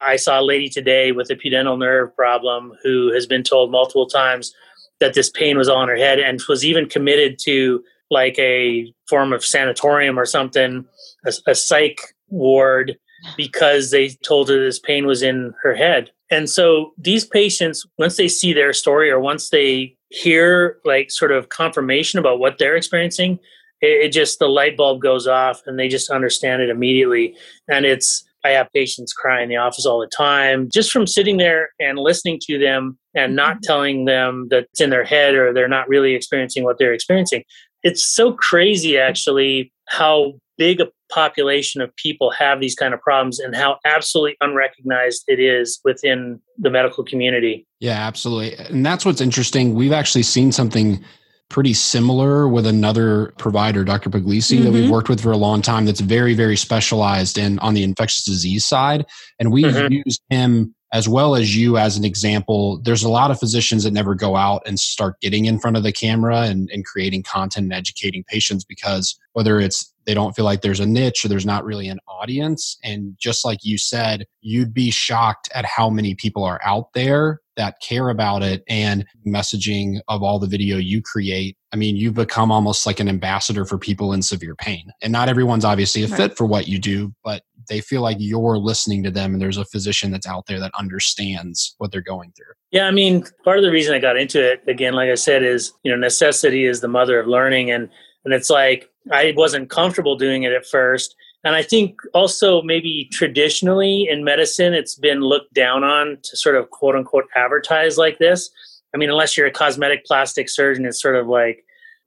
I 0.00 0.16
saw 0.16 0.40
a 0.40 0.42
lady 0.42 0.68
today 0.68 1.12
with 1.12 1.30
a 1.30 1.36
pudendal 1.36 1.78
nerve 1.78 2.14
problem 2.16 2.72
who 2.82 3.12
has 3.12 3.26
been 3.26 3.42
told 3.42 3.70
multiple 3.70 4.06
times 4.06 4.54
that 5.00 5.14
this 5.14 5.30
pain 5.30 5.58
was 5.58 5.68
all 5.68 5.82
in 5.82 5.88
her 5.88 5.96
head 5.96 6.20
and 6.20 6.40
was 6.48 6.64
even 6.64 6.88
committed 6.88 7.38
to 7.40 7.82
like 8.10 8.38
a 8.38 8.92
form 9.08 9.32
of 9.32 9.44
sanatorium 9.44 10.18
or 10.18 10.26
something, 10.26 10.84
a, 11.24 11.32
a 11.46 11.54
psych 11.54 12.00
ward 12.28 12.96
because 13.36 13.90
they 13.90 14.10
told 14.24 14.48
her 14.48 14.58
this 14.58 14.78
pain 14.78 15.06
was 15.06 15.22
in 15.22 15.54
her 15.62 15.74
head. 15.74 16.10
And 16.30 16.48
so 16.48 16.92
these 16.96 17.24
patients, 17.24 17.86
once 17.98 18.16
they 18.16 18.28
see 18.28 18.52
their 18.52 18.72
story 18.72 19.10
or 19.10 19.20
once 19.20 19.50
they 19.50 19.96
hear 20.08 20.78
like 20.84 21.10
sort 21.10 21.32
of 21.32 21.48
confirmation 21.48 22.18
about 22.18 22.38
what 22.38 22.58
they're 22.58 22.76
experiencing, 22.76 23.38
it, 23.80 24.06
it 24.06 24.12
just 24.12 24.38
the 24.38 24.48
light 24.48 24.76
bulb 24.76 25.00
goes 25.00 25.26
off 25.26 25.62
and 25.66 25.78
they 25.78 25.88
just 25.88 26.10
understand 26.10 26.62
it 26.62 26.70
immediately. 26.70 27.36
And 27.68 27.84
it's 27.84 28.24
I 28.44 28.50
have 28.50 28.72
patients 28.72 29.12
cry 29.12 29.42
in 29.42 29.48
the 29.48 29.56
office 29.56 29.86
all 29.86 30.00
the 30.00 30.06
time 30.08 30.68
just 30.72 30.90
from 30.90 31.06
sitting 31.06 31.36
there 31.36 31.70
and 31.78 31.98
listening 31.98 32.40
to 32.42 32.58
them 32.58 32.98
and 33.14 33.36
not 33.36 33.56
mm-hmm. 33.56 33.60
telling 33.64 34.04
them 34.06 34.48
that 34.50 34.64
it's 34.72 34.80
in 34.80 34.90
their 34.90 35.04
head 35.04 35.34
or 35.34 35.52
they're 35.52 35.68
not 35.68 35.88
really 35.88 36.14
experiencing 36.14 36.64
what 36.64 36.78
they're 36.78 36.94
experiencing. 36.94 37.44
It's 37.82 38.04
so 38.04 38.32
crazy, 38.32 38.98
actually, 38.98 39.72
how 39.86 40.34
big 40.56 40.80
a 40.80 40.88
population 41.12 41.80
of 41.80 41.94
people 41.96 42.30
have 42.30 42.60
these 42.60 42.74
kind 42.74 42.94
of 42.94 43.00
problems 43.00 43.38
and 43.38 43.54
how 43.54 43.78
absolutely 43.84 44.36
unrecognized 44.40 45.24
it 45.26 45.38
is 45.38 45.80
within 45.84 46.40
the 46.58 46.70
medical 46.70 47.04
community. 47.04 47.66
Yeah, 47.80 48.06
absolutely. 48.06 48.54
And 48.56 48.84
that's 48.84 49.04
what's 49.04 49.20
interesting. 49.20 49.74
We've 49.74 49.92
actually 49.92 50.22
seen 50.22 50.52
something 50.52 51.04
pretty 51.48 51.74
similar 51.74 52.48
with 52.48 52.66
another 52.66 53.34
provider, 53.36 53.84
Dr. 53.84 54.08
Puglisi, 54.08 54.54
mm-hmm. 54.54 54.64
that 54.64 54.72
we've 54.72 54.84
mm-hmm. 54.84 54.92
worked 54.92 55.10
with 55.10 55.20
for 55.20 55.32
a 55.32 55.36
long 55.36 55.60
time 55.60 55.84
that's 55.84 56.00
very, 56.00 56.34
very 56.34 56.56
specialized 56.56 57.36
in 57.36 57.58
on 57.58 57.74
the 57.74 57.82
infectious 57.82 58.24
disease 58.24 58.64
side. 58.64 59.04
And 59.38 59.52
we've 59.52 59.66
mm-hmm. 59.66 59.92
used 59.92 60.22
him 60.30 60.74
as 60.92 61.08
well 61.08 61.34
as 61.34 61.56
you 61.56 61.78
as 61.78 61.96
an 61.96 62.04
example. 62.04 62.80
There's 62.82 63.02
a 63.02 63.08
lot 63.08 63.30
of 63.30 63.40
physicians 63.40 63.84
that 63.84 63.92
never 63.92 64.14
go 64.14 64.36
out 64.36 64.62
and 64.66 64.78
start 64.78 65.20
getting 65.20 65.46
in 65.46 65.58
front 65.58 65.76
of 65.76 65.82
the 65.82 65.92
camera 65.92 66.42
and, 66.42 66.70
and 66.70 66.84
creating 66.84 67.22
content 67.22 67.64
and 67.64 67.72
educating 67.72 68.24
patients 68.24 68.64
because 68.64 69.18
whether 69.32 69.58
it's 69.58 69.92
they 70.04 70.14
don't 70.14 70.34
feel 70.34 70.44
like 70.44 70.62
there's 70.62 70.80
a 70.80 70.86
niche 70.86 71.24
or 71.24 71.28
there's 71.28 71.46
not 71.46 71.64
really 71.64 71.88
an 71.88 72.00
audience. 72.08 72.76
And 72.82 73.14
just 73.18 73.44
like 73.44 73.60
you 73.62 73.78
said, 73.78 74.26
you'd 74.40 74.74
be 74.74 74.90
shocked 74.90 75.48
at 75.54 75.64
how 75.64 75.90
many 75.90 76.14
people 76.14 76.44
are 76.44 76.60
out 76.64 76.92
there 76.92 77.40
that 77.56 77.76
care 77.80 78.08
about 78.08 78.42
it 78.42 78.64
and 78.68 79.04
messaging 79.26 80.00
of 80.08 80.22
all 80.22 80.38
the 80.38 80.46
video 80.46 80.76
you 80.78 81.02
create. 81.02 81.56
I 81.72 81.76
mean, 81.76 81.96
you've 81.96 82.14
become 82.14 82.50
almost 82.50 82.86
like 82.86 82.98
an 82.98 83.08
ambassador 83.08 83.64
for 83.64 83.78
people 83.78 84.12
in 84.12 84.22
severe 84.22 84.54
pain. 84.54 84.90
And 85.02 85.12
not 85.12 85.28
everyone's 85.28 85.64
obviously 85.64 86.02
a 86.02 86.08
right. 86.08 86.16
fit 86.16 86.36
for 86.36 86.46
what 86.46 86.66
you 86.66 86.78
do, 86.78 87.14
but 87.22 87.42
they 87.68 87.80
feel 87.80 88.02
like 88.02 88.16
you're 88.20 88.58
listening 88.58 89.02
to 89.02 89.10
them 89.10 89.32
and 89.32 89.42
there's 89.42 89.56
a 89.56 89.64
physician 89.64 90.10
that's 90.10 90.26
out 90.26 90.46
there 90.46 90.60
that 90.60 90.72
understands 90.78 91.74
what 91.78 91.92
they're 91.92 92.00
going 92.00 92.32
through. 92.36 92.52
Yeah, 92.70 92.86
I 92.86 92.90
mean, 92.90 93.24
part 93.44 93.58
of 93.58 93.64
the 93.64 93.70
reason 93.70 93.94
I 93.94 93.98
got 93.98 94.16
into 94.16 94.42
it 94.42 94.62
again, 94.66 94.94
like 94.94 95.10
I 95.10 95.14
said, 95.14 95.42
is, 95.42 95.72
you 95.82 95.90
know, 95.90 95.98
necessity 95.98 96.64
is 96.64 96.80
the 96.80 96.88
mother 96.88 97.20
of 97.20 97.26
learning. 97.26 97.70
And 97.70 97.88
and 98.24 98.32
it's 98.32 98.50
like 98.50 98.88
I 99.10 99.34
wasn't 99.36 99.70
comfortable 99.70 100.16
doing 100.16 100.44
it 100.44 100.52
at 100.52 100.66
first. 100.66 101.14
And 101.44 101.56
I 101.56 101.62
think 101.62 101.98
also 102.14 102.62
maybe 102.62 103.08
traditionally 103.10 104.06
in 104.08 104.22
medicine, 104.22 104.74
it's 104.74 104.94
been 104.94 105.20
looked 105.20 105.54
down 105.54 105.82
on 105.82 106.18
to 106.22 106.36
sort 106.36 106.54
of 106.54 106.70
quote 106.70 106.94
unquote 106.94 107.24
advertise 107.34 107.98
like 107.98 108.18
this. 108.18 108.50
I 108.94 108.98
mean, 108.98 109.10
unless 109.10 109.36
you're 109.36 109.46
a 109.46 109.52
cosmetic 109.52 110.04
plastic 110.04 110.48
surgeon, 110.48 110.84
it's 110.84 111.00
sort 111.00 111.16
of 111.16 111.26
like 111.26 111.64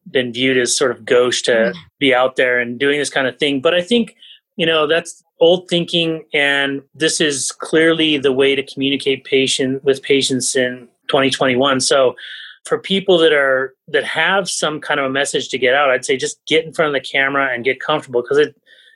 been 0.10 0.32
viewed 0.32 0.58
as 0.58 0.78
sort 0.78 0.92
of 0.92 1.04
gauche 1.04 1.42
to 1.44 1.52
mm. 1.52 1.74
be 2.00 2.14
out 2.14 2.36
there 2.36 2.60
and 2.60 2.80
doing 2.80 3.00
this 3.00 3.10
kind 3.10 3.28
of 3.28 3.38
thing. 3.38 3.60
But 3.60 3.74
I 3.74 3.82
think, 3.82 4.16
you 4.56 4.66
know, 4.66 4.88
that's 4.88 5.24
old 5.40 5.68
thinking. 5.70 6.24
And 6.34 6.82
this 6.94 7.20
is 7.20 7.52
clearly 7.52 8.18
the 8.18 8.32
way 8.32 8.56
to 8.56 8.64
communicate 8.64 9.24
patient 9.24 9.84
with 9.84 10.02
patients 10.02 10.56
in 10.56 10.88
2021. 11.08 11.82
So 11.82 12.16
for 12.66 12.80
people 12.80 13.18
that 13.20 13.34
are 13.34 13.74
that 13.88 14.04
have 14.04 14.50
some 14.50 14.82
kind 14.82 15.00
of 15.00 15.06
a 15.06 15.10
message 15.10 15.50
to 15.50 15.58
get 15.58 15.74
out, 15.74 15.90
I'd 15.90 16.06
say 16.06 16.18
just 16.18 16.44
get 16.48 16.66
in 16.66 16.74
front 16.74 16.96
of 16.96 17.02
the 17.02 17.08
camera 17.08 17.54
and 17.54 17.64
get 17.64 17.80
comfortable 17.80 18.22
because 18.22 18.38
it 18.38 18.56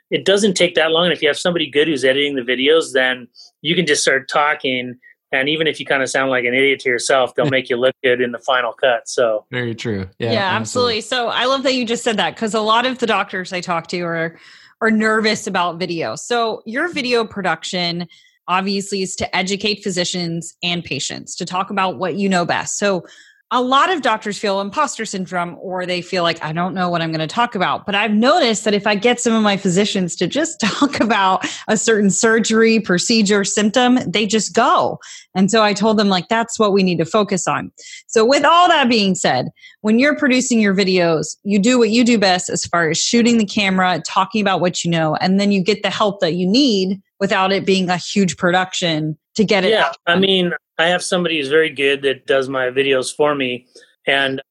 it 0.10 0.26
doesn't 0.26 0.56
take 0.56 0.76
that 0.76 0.92
long. 0.92 1.06
And 1.06 1.14
if 1.14 1.22
you 1.22 1.28
have 1.28 1.38
somebody 1.38 1.70
good 1.70 1.88
who's 1.88 2.04
editing 2.04 2.36
the 2.36 2.42
videos, 2.42 2.94
then 2.94 3.28
you 3.62 3.76
can 3.76 3.86
just 3.86 4.02
start 4.02 4.28
talking. 4.28 4.98
And 5.32 5.48
even 5.48 5.68
if 5.68 5.80
you 5.80 5.86
kind 5.86 6.02
of 6.02 6.10
sound 6.10 6.32
like 6.32 6.46
an 6.46 6.56
idiot 6.56 6.80
to 6.80 6.90
yourself, 6.90 7.36
they'll 7.36 7.50
make 7.50 7.70
you 7.70 7.78
look 7.78 7.96
good 8.04 8.20
in 8.20 8.32
the 8.32 8.40
final 8.40 8.74
cut. 8.74 9.08
So 9.08 9.46
very 9.52 9.76
true. 9.76 10.10
Yeah, 10.18 10.32
yeah 10.32 10.40
absolutely. 10.56 10.98
absolutely. 10.98 11.02
So 11.02 11.28
I 11.28 11.46
love 11.46 11.62
that 11.64 11.76
you 11.76 11.86
just 11.86 12.04
said 12.04 12.18
that 12.18 12.34
because 12.34 12.56
a 12.56 12.62
lot 12.62 12.88
of 12.88 12.98
the 12.98 13.06
doctors 13.06 13.54
I 13.54 13.62
talk 13.62 13.86
to 13.88 14.02
are 14.02 14.40
are 14.82 14.92
nervous 14.92 15.48
about 15.48 15.80
video. 15.80 16.16
So 16.16 16.62
your 16.66 16.92
video 16.92 17.26
production 17.26 18.08
obviously 18.48 19.02
is 19.02 19.16
to 19.18 19.36
educate 19.36 19.84
physicians 19.84 20.56
and 20.64 20.84
patients 20.84 21.36
to 21.36 21.46
talk 21.46 21.70
about 21.70 21.98
what 21.98 22.16
you 22.16 22.28
know 22.28 22.46
best. 22.46 22.78
So 22.78 23.06
a 23.52 23.62
lot 23.62 23.92
of 23.92 24.04
doctors 24.04 24.38
feel 24.38 24.62
imposter 24.62 25.06
syndrome 25.06 25.58
or 25.60 25.86
they 25.86 26.02
feel 26.02 26.22
like 26.22 26.44
I 26.44 26.54
don't 26.54 26.76
know 26.76 26.88
what 26.90 27.02
I'm 27.02 27.12
going 27.12 27.20
to 27.20 27.28
talk 27.28 27.56
about. 27.56 27.86
But 27.86 27.96
I've 27.96 28.12
noticed 28.12 28.64
that 28.66 28.76
if 28.76 28.86
I 28.86 28.94
get 28.94 29.20
some 29.20 29.34
of 29.34 29.42
my 29.42 29.58
physicians 29.58 30.16
to 30.18 30.28
just 30.28 30.60
talk 30.62 31.00
about 31.00 31.46
a 31.68 31.76
certain 31.76 32.12
surgery, 32.12 32.80
procedure, 32.80 33.44
symptom, 33.44 33.98
they 34.06 34.28
just 34.28 34.54
go. 34.54 35.00
And 35.34 35.50
so 35.50 35.64
I 35.64 35.74
told 35.74 35.98
them, 35.98 36.10
like, 36.10 36.28
that's 36.28 36.60
what 36.60 36.74
we 36.74 36.84
need 36.84 37.00
to 37.00 37.06
focus 37.06 37.48
on. 37.48 37.72
So, 38.08 38.24
with 38.26 38.46
all 38.46 38.68
that 38.68 38.90
being 38.90 39.16
said, 39.16 39.50
when 39.82 39.98
you're 39.98 40.16
producing 40.16 40.60
your 40.60 40.76
videos, 40.76 41.38
you 41.44 41.60
do 41.60 41.80
what 41.80 41.90
you 41.90 42.04
do 42.04 42.18
best 42.18 42.50
as 42.50 42.66
far 42.66 42.90
as 42.90 42.98
shooting 42.98 43.38
the 43.38 43.46
camera, 43.46 44.02
talking 44.06 44.42
about 44.42 44.62
what 44.62 44.84
you 44.84 44.92
know, 44.92 45.16
and 45.16 45.40
then 45.40 45.52
you 45.52 45.64
get 45.64 45.82
the 45.82 45.90
help 45.90 46.20
that 46.20 46.34
you 46.34 46.48
need 46.48 47.02
without 47.20 47.52
it 47.52 47.66
being 47.66 47.90
a 47.90 47.98
huge 47.98 48.38
production 48.38 49.18
to 49.36 49.44
get 49.44 49.64
it 49.64 49.72
yeah, 49.72 49.88
out. 49.88 49.98
I 50.08 50.20
mean, 50.20 50.52
I 50.80 50.88
have 50.88 51.04
somebody 51.04 51.38
who's 51.38 51.50
very 51.50 51.70
good 51.70 52.02
that 52.04 52.26
does 52.26 52.50
my 52.50 52.68
videos 52.68 53.14
for 53.14 53.36
me, 53.36 53.68
and 54.08 54.42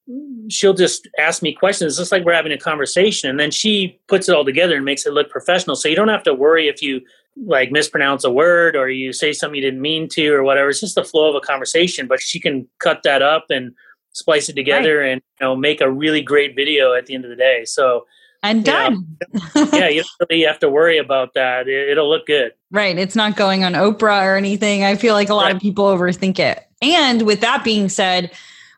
she'll 0.50 0.75
just 0.75 1.08
ask 1.18 1.42
me 1.42 1.54
questions, 1.54 1.92
It's 1.92 1.99
just 1.99 2.12
like 2.12 2.25
we're 2.25 2.35
having 2.35 2.52
a 2.52 2.58
conversation, 2.58 3.30
and 3.30 3.40
then 3.40 3.50
she 3.50 3.99
puts 4.08 4.28
it 4.28 4.35
all 4.35 4.44
together 4.44 4.76
and 4.76 4.85
makes 4.85 5.06
it 5.06 5.14
look 5.14 5.30
professional. 5.30 5.75
So 5.75 5.88
you 5.88 5.97
don't 5.97 6.08
have 6.08 6.23
to 6.25 6.35
worry 6.35 6.68
if 6.68 6.82
you 6.82 7.00
like 7.47 7.73
mispronounce 7.73 8.25
a 8.25 8.30
word 8.30 8.76
or 8.76 8.88
you 8.88 9.12
say 9.12 9.32
something 9.32 9.56
you 9.56 9.62
didn't 9.62 9.80
mean 9.80 10.08
to 10.11 10.28
or 10.32 10.42
whatever. 10.42 10.68
It's 10.68 10.80
just 10.80 10.97
the 10.97 11.04
flow 11.04 11.30
of 11.30 11.35
a 11.35 11.40
conversation, 11.40 12.06
but 12.06 12.20
she 12.20 12.40
can 12.40 12.68
cut 12.78 13.02
that 13.04 13.23
up 13.23 13.47
and 13.50 13.73
splice 14.12 14.49
it 14.49 14.54
together 14.54 14.99
right. 14.99 15.12
and 15.12 15.23
you 15.40 15.47
know 15.47 15.54
make 15.54 15.80
a 15.80 15.90
really 15.90 16.23
great 16.23 16.56
video 16.56 16.94
at 16.94 17.06
the 17.06 17.14
end 17.14 17.25
of 17.25 17.30
the 17.30 17.37
day. 17.37 17.64
So 17.64 18.06
and 18.42 18.64
done. 18.64 19.16
yeah, 19.73 19.88
you 19.88 20.02
don't 20.02 20.28
really 20.30 20.45
have 20.45 20.59
to 20.61 20.68
worry 20.68 20.99
about 20.99 21.35
that. 21.35 21.68
It, 21.68 21.97
will 21.97 22.09
look 22.09 22.26
good. 22.26 22.52
Right. 22.71 22.99
It's 22.99 23.16
not 23.16 23.37
going 23.37 23.64
on 23.64 23.73
Oprah 23.73 24.25
or 24.25 24.37
anything. 24.37 24.85
I 24.85 24.97
feel 24.97 25.14
like 25.14 25.28
a 25.28 25.35
lot 25.35 25.45
right. 25.45 25.57
of 25.57 25.61
people 25.61 25.85
overthink 25.85 26.38
it. 26.38 26.64
And 26.83 27.23
with 27.23 27.40
that 27.40 27.64
being 27.64 27.88
said, 27.88 28.30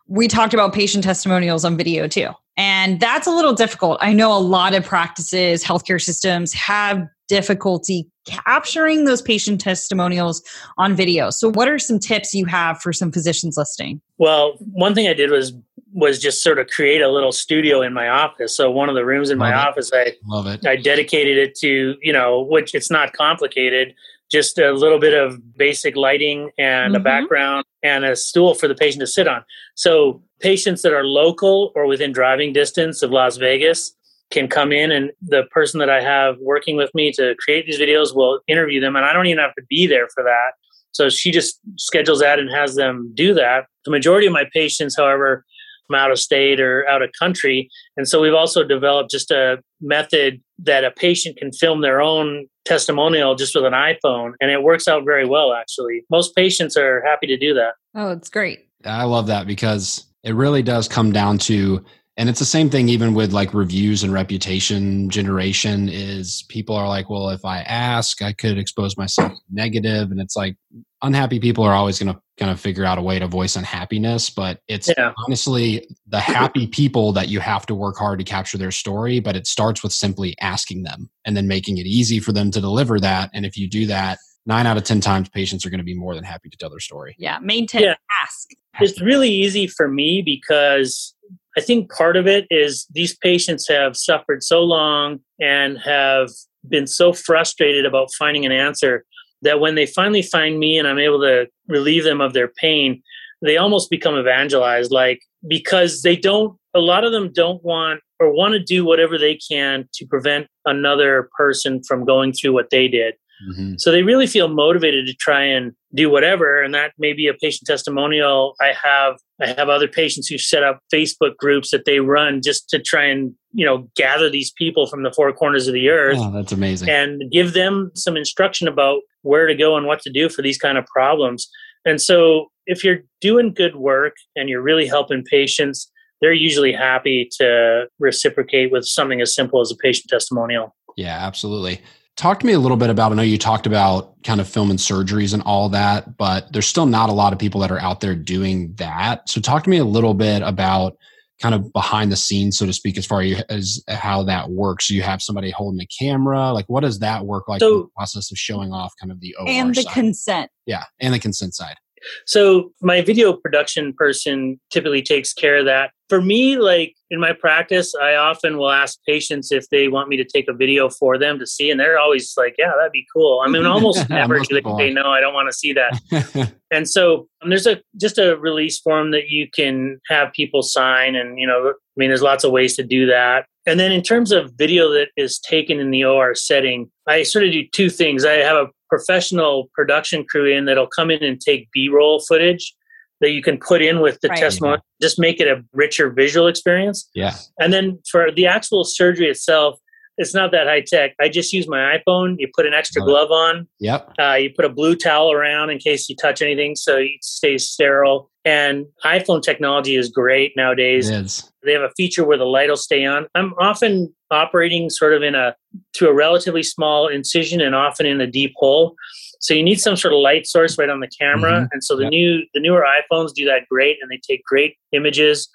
we 0.06 0.28
talked 0.28 0.54
about 0.54 0.72
patient 0.72 1.04
testimonials 1.04 1.64
on 1.64 1.76
video 1.76 2.08
too. 2.08 2.30
And 2.56 3.00
that's 3.00 3.26
a 3.26 3.30
little 3.30 3.54
difficult. 3.54 3.98
I 4.00 4.12
know 4.12 4.36
a 4.36 4.40
lot 4.40 4.74
of 4.74 4.84
practices, 4.84 5.64
healthcare 5.64 6.02
systems 6.02 6.52
have 6.52 7.06
difficulty 7.28 8.10
capturing 8.26 9.04
those 9.04 9.22
patient 9.22 9.60
testimonials 9.60 10.42
on 10.76 10.94
video. 10.94 11.30
So, 11.30 11.50
what 11.50 11.68
are 11.68 11.78
some 11.78 11.98
tips 11.98 12.34
you 12.34 12.44
have 12.46 12.80
for 12.82 12.92
some 12.92 13.12
physicians 13.12 13.56
listening? 13.56 14.00
Well, 14.18 14.56
one 14.72 14.94
thing 14.94 15.08
I 15.08 15.14
did 15.14 15.30
was 15.30 15.52
was 15.92 16.18
just 16.18 16.42
sort 16.42 16.58
of 16.58 16.68
create 16.68 17.02
a 17.02 17.08
little 17.08 17.32
studio 17.32 17.82
in 17.82 17.92
my 17.92 18.08
office. 18.08 18.56
So 18.56 18.70
one 18.70 18.88
of 18.88 18.94
the 18.94 19.04
rooms 19.04 19.30
in 19.30 19.38
Love 19.38 19.50
my 19.50 19.54
it. 19.54 19.68
office, 19.68 19.90
I 19.92 20.12
Love 20.26 20.46
it. 20.46 20.66
I 20.66 20.76
dedicated 20.76 21.38
it 21.38 21.54
to 21.56 21.96
you 22.02 22.12
know, 22.12 22.40
which 22.40 22.74
it's 22.74 22.90
not 22.90 23.12
complicated, 23.12 23.94
just 24.30 24.58
a 24.58 24.72
little 24.72 24.98
bit 24.98 25.14
of 25.14 25.56
basic 25.56 25.96
lighting 25.96 26.50
and 26.58 26.94
mm-hmm. 26.94 27.00
a 27.00 27.04
background 27.04 27.64
and 27.82 28.04
a 28.04 28.14
stool 28.14 28.54
for 28.54 28.68
the 28.68 28.74
patient 28.74 29.00
to 29.00 29.06
sit 29.06 29.26
on. 29.26 29.44
So 29.74 30.22
patients 30.40 30.82
that 30.82 30.92
are 30.92 31.04
local 31.04 31.72
or 31.74 31.86
within 31.86 32.12
driving 32.12 32.52
distance 32.52 33.02
of 33.02 33.10
Las 33.10 33.36
Vegas 33.36 33.92
can 34.30 34.46
come 34.46 34.70
in 34.70 34.92
and 34.92 35.10
the 35.20 35.42
person 35.50 35.80
that 35.80 35.90
I 35.90 36.00
have 36.00 36.36
working 36.40 36.76
with 36.76 36.94
me 36.94 37.10
to 37.12 37.34
create 37.40 37.66
these 37.66 37.80
videos 37.80 38.14
will 38.14 38.40
interview 38.46 38.80
them 38.80 38.94
and 38.94 39.04
I 39.04 39.12
don't 39.12 39.26
even 39.26 39.40
have 39.40 39.54
to 39.56 39.62
be 39.68 39.86
there 39.86 40.08
for 40.14 40.22
that. 40.22 40.52
So 40.92 41.08
she 41.08 41.30
just 41.30 41.60
schedules 41.76 42.20
that 42.20 42.38
and 42.38 42.50
has 42.50 42.74
them 42.74 43.12
do 43.14 43.34
that. 43.34 43.66
The 43.84 43.90
majority 43.90 44.26
of 44.26 44.32
my 44.32 44.44
patients, 44.52 44.96
however, 44.96 45.44
from 45.90 45.98
out 45.98 46.10
of 46.10 46.18
state 46.18 46.60
or 46.60 46.86
out 46.88 47.02
of 47.02 47.10
country. 47.18 47.68
And 47.96 48.08
so 48.08 48.20
we've 48.20 48.34
also 48.34 48.64
developed 48.64 49.10
just 49.10 49.30
a 49.30 49.58
method 49.80 50.40
that 50.60 50.84
a 50.84 50.90
patient 50.90 51.36
can 51.36 51.52
film 51.52 51.80
their 51.80 52.00
own 52.00 52.46
testimonial 52.64 53.34
just 53.34 53.54
with 53.54 53.64
an 53.64 53.72
iPhone. 53.72 54.32
And 54.40 54.50
it 54.50 54.62
works 54.62 54.86
out 54.86 55.04
very 55.04 55.26
well, 55.26 55.52
actually. 55.52 56.04
Most 56.10 56.36
patients 56.36 56.76
are 56.76 57.02
happy 57.04 57.26
to 57.26 57.36
do 57.36 57.54
that. 57.54 57.72
Oh, 57.94 58.10
it's 58.10 58.28
great. 58.28 58.68
I 58.84 59.04
love 59.04 59.26
that 59.26 59.46
because 59.46 60.06
it 60.22 60.34
really 60.34 60.62
does 60.62 60.86
come 60.86 61.12
down 61.12 61.38
to 61.38 61.84
and 62.16 62.28
it's 62.28 62.38
the 62.38 62.44
same 62.44 62.68
thing 62.68 62.88
even 62.90 63.14
with 63.14 63.32
like 63.32 63.54
reviews 63.54 64.02
and 64.02 64.12
reputation 64.12 65.08
generation 65.08 65.88
is 65.88 66.44
people 66.48 66.74
are 66.74 66.88
like 66.88 67.08
well 67.08 67.30
if 67.30 67.44
i 67.44 67.60
ask 67.60 68.20
i 68.20 68.32
could 68.32 68.58
expose 68.58 68.96
myself 68.98 69.32
negative 69.50 70.10
and 70.10 70.20
it's 70.20 70.36
like 70.36 70.56
unhappy 71.02 71.40
people 71.40 71.64
are 71.64 71.72
always 71.72 71.98
going 71.98 72.12
to 72.12 72.20
kind 72.38 72.50
of 72.50 72.60
figure 72.60 72.84
out 72.84 72.98
a 72.98 73.02
way 73.02 73.18
to 73.18 73.26
voice 73.26 73.56
unhappiness 73.56 74.30
but 74.30 74.60
it's 74.68 74.90
yeah. 74.96 75.12
honestly 75.26 75.86
the 76.06 76.20
happy 76.20 76.66
people 76.80 77.12
that 77.12 77.28
you 77.28 77.40
have 77.40 77.66
to 77.66 77.74
work 77.74 77.96
hard 77.96 78.18
to 78.18 78.24
capture 78.24 78.58
their 78.58 78.70
story 78.70 79.20
but 79.20 79.36
it 79.36 79.46
starts 79.46 79.82
with 79.82 79.92
simply 79.92 80.34
asking 80.40 80.82
them 80.82 81.10
and 81.24 81.36
then 81.36 81.46
making 81.46 81.78
it 81.78 81.86
easy 81.86 82.20
for 82.20 82.32
them 82.32 82.50
to 82.50 82.60
deliver 82.60 82.98
that 82.98 83.30
and 83.34 83.44
if 83.44 83.56
you 83.56 83.68
do 83.68 83.86
that 83.86 84.18
nine 84.46 84.66
out 84.66 84.76
of 84.76 84.84
ten 84.84 85.00
times 85.00 85.28
patients 85.28 85.66
are 85.66 85.70
going 85.70 85.78
to 85.78 85.84
be 85.84 85.94
more 85.94 86.14
than 86.14 86.24
happy 86.24 86.48
to 86.48 86.56
tell 86.56 86.70
their 86.70 86.80
story 86.80 87.14
yeah 87.18 87.38
maintain 87.40 87.82
yeah. 87.82 87.94
ask 88.22 88.48
it's 88.80 89.00
really 89.00 89.28
easy 89.28 89.66
for 89.66 89.88
me 89.88 90.22
because 90.22 91.14
I 91.58 91.60
think 91.60 91.92
part 91.92 92.16
of 92.16 92.26
it 92.26 92.46
is 92.48 92.86
these 92.92 93.16
patients 93.16 93.68
have 93.68 93.96
suffered 93.96 94.42
so 94.42 94.62
long 94.62 95.20
and 95.40 95.78
have 95.78 96.30
been 96.68 96.86
so 96.86 97.12
frustrated 97.12 97.84
about 97.84 98.12
finding 98.18 98.46
an 98.46 98.52
answer 98.52 99.04
that 99.42 99.60
when 99.60 99.74
they 99.74 99.86
finally 99.86 100.22
find 100.22 100.58
me 100.58 100.78
and 100.78 100.86
I'm 100.86 100.98
able 100.98 101.20
to 101.20 101.48
relieve 101.68 102.04
them 102.04 102.20
of 102.20 102.32
their 102.32 102.48
pain, 102.48 103.02
they 103.42 103.56
almost 103.56 103.90
become 103.90 104.18
evangelized, 104.18 104.90
like 104.90 105.22
because 105.48 106.02
they 106.02 106.16
don't, 106.16 106.58
a 106.74 106.80
lot 106.80 107.04
of 107.04 107.12
them 107.12 107.32
don't 107.32 107.62
want 107.64 108.00
or 108.18 108.32
want 108.32 108.52
to 108.52 108.62
do 108.62 108.84
whatever 108.84 109.18
they 109.18 109.36
can 109.36 109.88
to 109.94 110.06
prevent 110.06 110.46
another 110.66 111.30
person 111.36 111.82
from 111.82 112.04
going 112.04 112.32
through 112.32 112.52
what 112.52 112.70
they 112.70 112.86
did. 112.86 113.14
Mm-hmm. 113.48 113.74
So 113.78 113.90
they 113.90 114.02
really 114.02 114.26
feel 114.26 114.48
motivated 114.48 115.06
to 115.06 115.14
try 115.14 115.42
and 115.42 115.72
do 115.94 116.10
whatever. 116.10 116.62
And 116.62 116.74
that 116.74 116.92
may 116.98 117.12
be 117.12 117.26
a 117.26 117.34
patient 117.34 117.66
testimonial. 117.66 118.54
I 118.60 118.72
have 118.82 119.16
I 119.40 119.48
have 119.48 119.68
other 119.68 119.88
patients 119.88 120.28
who 120.28 120.38
set 120.38 120.62
up 120.62 120.80
Facebook 120.92 121.36
groups 121.36 121.70
that 121.70 121.84
they 121.86 122.00
run 122.00 122.42
just 122.42 122.68
to 122.70 122.78
try 122.78 123.04
and, 123.04 123.32
you 123.52 123.64
know, 123.64 123.88
gather 123.96 124.28
these 124.28 124.52
people 124.52 124.86
from 124.86 125.02
the 125.02 125.12
four 125.12 125.32
corners 125.32 125.66
of 125.66 125.74
the 125.74 125.88
earth. 125.88 126.18
Oh, 126.18 126.30
that's 126.30 126.52
amazing. 126.52 126.90
And 126.90 127.22
give 127.30 127.54
them 127.54 127.90
some 127.94 128.16
instruction 128.16 128.68
about 128.68 129.00
where 129.22 129.46
to 129.46 129.54
go 129.54 129.76
and 129.76 129.86
what 129.86 130.02
to 130.02 130.10
do 130.10 130.28
for 130.28 130.42
these 130.42 130.58
kind 130.58 130.76
of 130.76 130.84
problems. 130.86 131.48
And 131.84 132.00
so 132.00 132.50
if 132.66 132.84
you're 132.84 133.00
doing 133.20 133.54
good 133.54 133.76
work 133.76 134.14
and 134.36 134.48
you're 134.48 134.62
really 134.62 134.86
helping 134.86 135.24
patients, 135.24 135.90
they're 136.20 136.32
usually 136.32 136.72
happy 136.72 137.28
to 137.38 137.86
reciprocate 137.98 138.70
with 138.70 138.84
something 138.84 139.20
as 139.20 139.34
simple 139.34 139.60
as 139.60 139.70
a 139.70 139.76
patient 139.76 140.10
testimonial. 140.10 140.74
Yeah, 140.96 141.16
absolutely. 141.18 141.80
Talk 142.20 142.40
to 142.40 142.46
me 142.46 142.52
a 142.52 142.58
little 142.58 142.76
bit 142.76 142.90
about. 142.90 143.12
I 143.12 143.14
know 143.14 143.22
you 143.22 143.38
talked 143.38 143.66
about 143.66 144.22
kind 144.24 144.42
of 144.42 144.46
filming 144.46 144.76
surgeries 144.76 145.32
and 145.32 145.42
all 145.44 145.70
that, 145.70 146.18
but 146.18 146.52
there's 146.52 146.66
still 146.66 146.84
not 146.84 147.08
a 147.08 147.14
lot 147.14 147.32
of 147.32 147.38
people 147.38 147.62
that 147.62 147.70
are 147.70 147.78
out 147.78 148.00
there 148.00 148.14
doing 148.14 148.74
that. 148.74 149.26
So, 149.26 149.40
talk 149.40 149.64
to 149.64 149.70
me 149.70 149.78
a 149.78 149.86
little 149.86 150.12
bit 150.12 150.42
about 150.42 150.98
kind 151.40 151.54
of 151.54 151.72
behind 151.72 152.12
the 152.12 152.16
scenes, 152.16 152.58
so 152.58 152.66
to 152.66 152.74
speak, 152.74 152.98
as 152.98 153.06
far 153.06 153.24
as 153.48 153.82
how 153.88 154.22
that 154.24 154.50
works. 154.50 154.90
You 154.90 155.00
have 155.00 155.22
somebody 155.22 155.50
holding 155.50 155.78
the 155.78 155.86
camera. 155.86 156.52
Like, 156.52 156.66
what 156.68 156.82
does 156.82 156.98
that 156.98 157.24
work 157.24 157.48
like? 157.48 157.60
So, 157.60 157.84
the 157.84 157.88
process 157.96 158.30
of 158.30 158.36
showing 158.36 158.70
off 158.70 158.92
kind 159.00 159.10
of 159.10 159.18
the 159.20 159.34
OR 159.36 159.48
and 159.48 159.74
the 159.74 159.80
side? 159.80 159.94
consent. 159.94 160.50
Yeah, 160.66 160.84
and 161.00 161.14
the 161.14 161.18
consent 161.18 161.54
side. 161.54 161.76
So 162.26 162.72
my 162.80 163.00
video 163.00 163.32
production 163.32 163.92
person 163.92 164.60
typically 164.70 165.02
takes 165.02 165.32
care 165.32 165.58
of 165.58 165.66
that. 165.66 165.90
For 166.08 166.20
me, 166.20 166.56
like 166.56 166.94
in 167.10 167.20
my 167.20 167.32
practice, 167.32 167.94
I 167.94 168.14
often 168.14 168.58
will 168.58 168.70
ask 168.70 168.98
patients 169.06 169.52
if 169.52 169.68
they 169.70 169.86
want 169.86 170.08
me 170.08 170.16
to 170.16 170.24
take 170.24 170.48
a 170.48 170.52
video 170.52 170.88
for 170.88 171.16
them 171.18 171.38
to 171.38 171.46
see, 171.46 171.70
and 171.70 171.78
they're 171.78 172.00
always 172.00 172.34
like, 172.36 172.56
"Yeah, 172.58 172.72
that'd 172.76 172.90
be 172.90 173.06
cool." 173.14 173.42
I 173.44 173.48
mean, 173.48 173.64
almost 173.66 174.10
never 174.10 174.40
do 174.40 174.60
they 174.60 174.76
say, 174.76 174.92
"No, 174.92 175.10
I 175.10 175.20
don't 175.20 175.34
want 175.34 175.48
to 175.48 175.56
see 175.56 175.72
that." 175.74 176.52
and 176.72 176.88
so 176.88 177.28
um, 177.42 177.50
there's 177.50 177.66
a 177.66 177.80
just 177.96 178.18
a 178.18 178.36
release 178.36 178.80
form 178.80 179.12
that 179.12 179.28
you 179.28 179.48
can 179.48 180.00
have 180.08 180.32
people 180.32 180.62
sign, 180.62 181.14
and 181.14 181.38
you 181.38 181.46
know, 181.46 181.68
I 181.68 181.72
mean, 181.96 182.10
there's 182.10 182.22
lots 182.22 182.42
of 182.42 182.50
ways 182.50 182.74
to 182.76 182.82
do 182.82 183.06
that. 183.06 183.46
And 183.66 183.78
then 183.78 183.92
in 183.92 184.02
terms 184.02 184.32
of 184.32 184.52
video 184.56 184.90
that 184.90 185.08
is 185.16 185.38
taken 185.38 185.78
in 185.78 185.90
the 185.90 186.04
OR 186.04 186.34
setting, 186.34 186.90
I 187.06 187.22
sort 187.22 187.44
of 187.44 187.52
do 187.52 187.62
two 187.72 187.90
things. 187.90 188.24
I 188.24 188.34
have 188.38 188.56
a 188.56 188.66
professional 188.90 189.70
production 189.72 190.24
crew 190.24 190.44
in 190.44 190.66
that'll 190.66 190.86
come 190.86 191.10
in 191.10 191.22
and 191.22 191.40
take 191.40 191.70
b-roll 191.72 192.20
footage 192.20 192.74
that 193.20 193.30
you 193.30 193.42
can 193.42 193.58
put 193.58 193.82
in 193.82 194.00
with 194.00 194.18
the 194.20 194.28
right. 194.28 194.38
testimony, 194.38 194.76
mm-hmm. 194.76 195.02
just 195.02 195.18
make 195.18 195.40
it 195.40 195.46
a 195.46 195.62
richer 195.72 196.10
visual 196.10 196.46
experience. 196.46 197.08
Yeah. 197.14 197.34
And 197.58 197.72
then 197.72 197.98
for 198.10 198.30
the 198.30 198.46
actual 198.46 198.84
surgery 198.84 199.28
itself, 199.28 199.78
it's 200.20 200.34
not 200.34 200.52
that 200.52 200.66
high 200.66 200.82
tech. 200.82 201.14
I 201.18 201.30
just 201.30 201.50
use 201.50 201.66
my 201.66 201.98
iPhone. 201.98 202.36
You 202.38 202.46
put 202.54 202.66
an 202.66 202.74
extra 202.74 203.00
glove 203.02 203.30
on. 203.30 203.66
Yep. 203.78 204.12
Uh, 204.20 204.34
you 204.34 204.50
put 204.54 204.66
a 204.66 204.68
blue 204.68 204.94
towel 204.94 205.32
around 205.32 205.70
in 205.70 205.78
case 205.78 206.10
you 206.10 206.14
touch 206.14 206.42
anything, 206.42 206.76
so 206.76 206.98
it 206.98 207.24
stays 207.24 207.66
sterile. 207.66 208.30
And 208.44 208.84
iPhone 209.02 209.42
technology 209.42 209.96
is 209.96 210.10
great 210.10 210.52
nowadays. 210.56 211.08
It 211.08 211.24
is. 211.24 211.50
They 211.64 211.72
have 211.72 211.82
a 211.82 211.90
feature 211.96 212.22
where 212.22 212.36
the 212.36 212.44
light 212.44 212.68
will 212.68 212.76
stay 212.76 213.06
on. 213.06 213.28
I'm 213.34 213.54
often 213.58 214.14
operating 214.30 214.90
sort 214.90 215.14
of 215.14 215.22
in 215.22 215.34
a 215.34 215.56
through 215.96 216.10
a 216.10 216.14
relatively 216.14 216.62
small 216.62 217.08
incision 217.08 217.62
and 217.62 217.74
often 217.74 218.04
in 218.04 218.20
a 218.20 218.26
deep 218.26 218.52
hole. 218.56 218.96
So 219.40 219.54
you 219.54 219.62
need 219.62 219.80
some 219.80 219.96
sort 219.96 220.12
of 220.12 220.20
light 220.20 220.46
source 220.46 220.76
right 220.76 220.90
on 220.90 221.00
the 221.00 221.08
camera. 221.08 221.52
Mm-hmm. 221.52 221.66
And 221.72 221.82
so 221.82 221.96
the 221.96 222.04
yep. 222.04 222.10
new 222.10 222.42
the 222.52 222.60
newer 222.60 222.84
iPhones 222.84 223.32
do 223.32 223.46
that 223.46 223.66
great 223.70 223.96
and 224.02 224.10
they 224.10 224.20
take 224.22 224.44
great 224.44 224.76
images. 224.92 225.48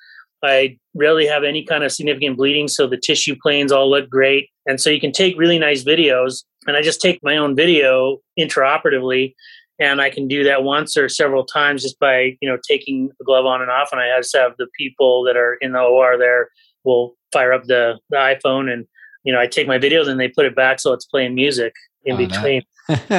I 0.43 0.77
rarely 0.93 1.25
have 1.25 1.43
any 1.43 1.63
kind 1.63 1.83
of 1.83 1.91
significant 1.91 2.37
bleeding, 2.37 2.67
so 2.67 2.87
the 2.87 2.97
tissue 2.97 3.35
planes 3.41 3.71
all 3.71 3.89
look 3.89 4.09
great. 4.09 4.49
And 4.65 4.79
so 4.79 4.89
you 4.89 4.99
can 4.99 5.11
take 5.11 5.37
really 5.37 5.59
nice 5.59 5.83
videos. 5.83 6.43
And 6.67 6.75
I 6.75 6.81
just 6.81 7.01
take 7.01 7.19
my 7.23 7.37
own 7.37 7.55
video 7.55 8.19
intraoperatively, 8.39 9.33
and 9.79 10.01
I 10.01 10.09
can 10.09 10.27
do 10.27 10.43
that 10.43 10.63
once 10.63 10.97
or 10.97 11.09
several 11.09 11.45
times 11.45 11.83
just 11.83 11.99
by 11.99 12.37
you 12.41 12.49
know 12.49 12.57
taking 12.67 13.09
the 13.19 13.25
glove 13.25 13.45
on 13.45 13.61
and 13.61 13.69
off. 13.69 13.89
And 13.91 14.01
I 14.01 14.17
just 14.17 14.35
have 14.35 14.53
the 14.57 14.67
people 14.77 15.23
that 15.23 15.37
are 15.37 15.55
in 15.55 15.73
the 15.73 15.79
OR 15.79 16.17
there 16.17 16.49
will 16.83 17.15
fire 17.31 17.53
up 17.53 17.65
the, 17.65 17.99
the 18.09 18.17
iPhone, 18.17 18.71
and 18.71 18.85
you 19.23 19.33
know 19.33 19.39
I 19.39 19.47
take 19.47 19.67
my 19.67 19.77
videos 19.77 20.07
and 20.07 20.19
they 20.19 20.27
put 20.27 20.45
it 20.45 20.55
back 20.55 20.79
so 20.79 20.93
it's 20.93 21.05
playing 21.05 21.35
music 21.35 21.73
in 22.03 22.15
oh, 22.15 22.17
between. 22.17 22.63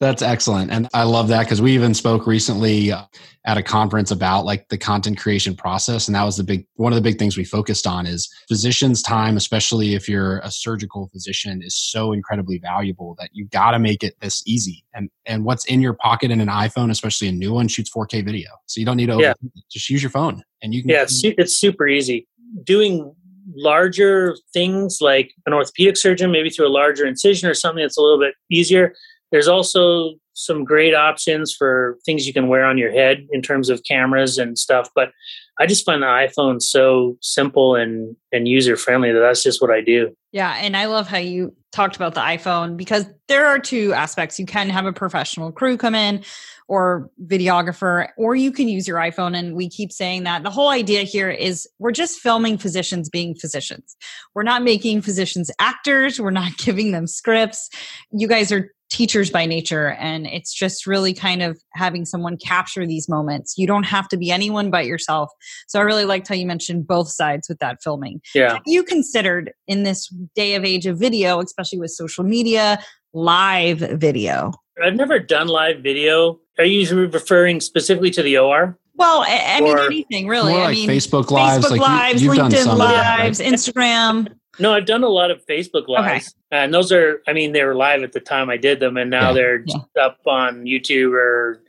That's 0.00 0.22
excellent. 0.22 0.72
And 0.72 0.88
I 0.92 1.04
love 1.04 1.28
that 1.28 1.44
because 1.44 1.62
we 1.62 1.72
even 1.72 1.94
spoke 1.94 2.26
recently 2.26 2.90
uh, 2.90 3.04
at 3.46 3.56
a 3.56 3.62
conference 3.62 4.10
about 4.10 4.44
like 4.44 4.68
the 4.70 4.78
content 4.78 5.18
creation 5.18 5.54
process. 5.54 6.08
And 6.08 6.14
that 6.16 6.24
was 6.24 6.36
the 6.36 6.42
big, 6.42 6.66
one 6.74 6.92
of 6.92 6.96
the 6.96 7.02
big 7.02 7.18
things 7.18 7.36
we 7.36 7.44
focused 7.44 7.86
on 7.86 8.06
is 8.06 8.28
physician's 8.48 9.02
time, 9.02 9.36
especially 9.36 9.94
if 9.94 10.08
you're 10.08 10.38
a 10.38 10.50
surgical 10.50 11.08
physician 11.12 11.62
is 11.62 11.76
so 11.76 12.12
incredibly 12.12 12.58
valuable 12.58 13.14
that 13.20 13.30
you 13.32 13.46
got 13.46 13.70
to 13.70 13.78
make 13.78 14.02
it 14.02 14.14
this 14.20 14.42
easy. 14.46 14.84
And, 14.94 15.08
and 15.26 15.44
what's 15.44 15.64
in 15.66 15.80
your 15.80 15.94
pocket 15.94 16.32
in 16.32 16.40
an 16.40 16.48
iPhone, 16.48 16.90
especially 16.90 17.28
a 17.28 17.32
new 17.32 17.52
one 17.52 17.68
shoots 17.68 17.90
4k 17.94 18.24
video. 18.24 18.50
So 18.66 18.80
you 18.80 18.86
don't 18.86 18.96
need 18.96 19.10
to 19.10 19.18
yeah. 19.20 19.34
just 19.70 19.88
use 19.90 20.02
your 20.02 20.10
phone 20.10 20.42
and 20.60 20.74
you 20.74 20.82
can. 20.82 20.90
Yeah, 20.90 21.02
it's, 21.02 21.20
it's 21.22 21.56
super 21.56 21.86
easy. 21.86 22.26
Doing 22.64 23.14
larger 23.54 24.36
things 24.52 24.98
like 25.00 25.32
an 25.46 25.52
orthopedic 25.52 25.96
surgeon, 25.96 26.30
maybe 26.30 26.50
through 26.50 26.66
a 26.66 26.68
larger 26.68 27.06
incision 27.06 27.48
or 27.48 27.54
something 27.54 27.82
that's 27.82 27.98
a 27.98 28.02
little 28.02 28.18
bit 28.18 28.34
easier. 28.50 28.94
There's 29.32 29.48
also 29.48 30.14
some 30.34 30.64
great 30.64 30.94
options 30.94 31.54
for 31.54 31.96
things 32.04 32.26
you 32.26 32.32
can 32.32 32.48
wear 32.48 32.64
on 32.64 32.76
your 32.76 32.90
head 32.90 33.26
in 33.30 33.40
terms 33.40 33.70
of 33.70 33.82
cameras 33.84 34.36
and 34.36 34.58
stuff. 34.58 34.88
But 34.94 35.12
I 35.58 35.66
just 35.66 35.84
find 35.84 36.02
the 36.02 36.06
iPhone 36.06 36.60
so 36.60 37.16
simple 37.20 37.76
and 37.76 38.16
and 38.32 38.48
user 38.48 38.76
friendly 38.76 39.12
that 39.12 39.20
that's 39.20 39.42
just 39.42 39.62
what 39.62 39.70
I 39.70 39.80
do. 39.80 40.14
Yeah, 40.32 40.56
and 40.60 40.76
I 40.76 40.86
love 40.86 41.06
how 41.06 41.18
you 41.18 41.54
talked 41.72 41.94
about 41.96 42.14
the 42.14 42.20
iPhone 42.20 42.76
because 42.76 43.06
there 43.28 43.46
are 43.46 43.58
two 43.58 43.92
aspects. 43.92 44.38
You 44.38 44.46
can 44.46 44.68
have 44.68 44.86
a 44.86 44.92
professional 44.92 45.52
crew 45.52 45.76
come 45.76 45.94
in 45.94 46.24
or 46.68 47.10
videographer, 47.26 48.08
or 48.16 48.34
you 48.34 48.50
can 48.50 48.68
use 48.68 48.88
your 48.88 48.98
iPhone. 48.98 49.36
And 49.36 49.54
we 49.54 49.68
keep 49.68 49.92
saying 49.92 50.24
that. 50.24 50.42
The 50.42 50.50
whole 50.50 50.70
idea 50.70 51.02
here 51.02 51.30
is 51.30 51.68
we're 51.78 51.92
just 51.92 52.20
filming 52.20 52.58
physicians 52.58 53.08
being 53.08 53.34
physicians. 53.34 53.96
We're 54.34 54.44
not 54.44 54.62
making 54.62 55.02
physicians 55.02 55.50
actors, 55.58 56.20
we're 56.20 56.30
not 56.30 56.56
giving 56.58 56.92
them 56.92 57.06
scripts. 57.06 57.68
You 58.12 58.28
guys 58.28 58.50
are 58.52 58.70
teachers 58.90 59.30
by 59.30 59.46
nature 59.46 59.92
and 59.98 60.26
it's 60.26 60.52
just 60.52 60.86
really 60.86 61.12
kind 61.12 61.42
of 61.42 61.60
having 61.72 62.04
someone 62.04 62.36
capture 62.36 62.86
these 62.86 63.08
moments 63.08 63.56
you 63.56 63.66
don't 63.66 63.84
have 63.84 64.06
to 64.06 64.16
be 64.16 64.30
anyone 64.30 64.70
but 64.70 64.86
yourself 64.86 65.30
so 65.66 65.80
i 65.80 65.82
really 65.82 66.04
liked 66.04 66.28
how 66.28 66.34
you 66.34 66.46
mentioned 66.46 66.86
both 66.86 67.08
sides 67.08 67.48
with 67.48 67.58
that 67.58 67.78
filming 67.82 68.20
yeah 68.34 68.52
have 68.52 68.62
you 68.66 68.84
considered 68.84 69.52
in 69.66 69.82
this 69.82 70.08
day 70.36 70.54
of 70.54 70.64
age 70.64 70.86
of 70.86 70.98
video 70.98 71.40
especially 71.40 71.78
with 71.78 71.90
social 71.90 72.22
media 72.22 72.78
live 73.14 73.78
video 73.78 74.52
i've 74.82 74.94
never 74.94 75.18
done 75.18 75.48
live 75.48 75.80
video 75.80 76.38
are 76.58 76.64
you 76.64 77.06
referring 77.08 77.60
specifically 77.60 78.10
to 78.10 78.22
the 78.22 78.38
or 78.38 78.78
well, 78.96 79.22
I, 79.26 79.56
I 79.56 79.60
mean 79.60 79.78
anything 79.78 80.28
really. 80.28 80.52
More 80.52 80.62
I 80.62 80.72
mean 80.72 80.88
Facebook 80.88 81.30
lives, 81.30 81.66
Facebook 81.66 81.70
like 81.70 81.80
lives, 81.80 82.22
you, 82.22 82.30
LinkedIn 82.30 82.76
lives, 82.76 83.38
that, 83.38 83.44
right? 83.44 83.52
Instagram. 83.52 84.34
No, 84.60 84.72
I've 84.72 84.86
done 84.86 85.02
a 85.02 85.08
lot 85.08 85.32
of 85.32 85.44
Facebook 85.46 85.88
lives, 85.88 86.34
okay. 86.52 86.62
and 86.62 86.72
those 86.72 86.92
are. 86.92 87.20
I 87.26 87.32
mean, 87.32 87.52
they 87.52 87.64
were 87.64 87.74
live 87.74 88.04
at 88.04 88.12
the 88.12 88.20
time 88.20 88.50
I 88.50 88.56
did 88.56 88.78
them, 88.78 88.96
and 88.96 89.10
now 89.10 89.28
yeah. 89.28 89.32
they're 89.32 89.64
yeah. 89.66 90.04
up 90.04 90.20
on 90.26 90.64
YouTube 90.64 91.12
or 91.12 91.63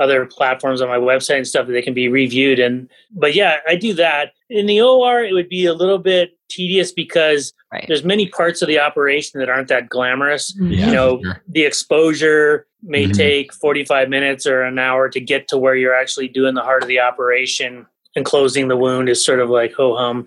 other 0.00 0.26
platforms 0.26 0.80
on 0.80 0.88
my 0.88 0.96
website 0.96 1.36
and 1.36 1.46
stuff 1.46 1.66
that 1.66 1.72
they 1.72 1.82
can 1.82 1.94
be 1.94 2.08
reviewed. 2.08 2.58
And 2.58 2.88
but 3.12 3.34
yeah, 3.34 3.58
I 3.68 3.76
do 3.76 3.94
that. 3.94 4.32
In 4.50 4.66
the 4.66 4.80
OR, 4.80 5.22
it 5.22 5.32
would 5.32 5.48
be 5.48 5.66
a 5.66 5.74
little 5.74 5.98
bit 5.98 6.36
tedious 6.48 6.92
because 6.92 7.52
right. 7.72 7.84
there's 7.88 8.04
many 8.04 8.28
parts 8.28 8.62
of 8.62 8.68
the 8.68 8.78
operation 8.78 9.40
that 9.40 9.48
aren't 9.48 9.68
that 9.68 9.88
glamorous. 9.88 10.52
Mm-hmm. 10.54 10.72
Yeah, 10.72 10.86
you 10.86 10.92
know, 10.92 11.20
sure. 11.22 11.42
the 11.48 11.62
exposure 11.62 12.66
may 12.82 13.04
mm-hmm. 13.04 13.12
take 13.12 13.54
45 13.54 14.08
minutes 14.08 14.46
or 14.46 14.62
an 14.62 14.78
hour 14.78 15.08
to 15.08 15.20
get 15.20 15.48
to 15.48 15.58
where 15.58 15.74
you're 15.74 15.94
actually 15.94 16.28
doing 16.28 16.54
the 16.54 16.62
heart 16.62 16.82
of 16.82 16.88
the 16.88 17.00
operation 17.00 17.86
and 18.16 18.24
closing 18.24 18.68
the 18.68 18.76
wound 18.76 19.08
is 19.08 19.24
sort 19.24 19.40
of 19.40 19.50
like 19.50 19.72
ho 19.72 19.96
hum. 19.96 20.26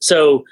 So 0.00 0.44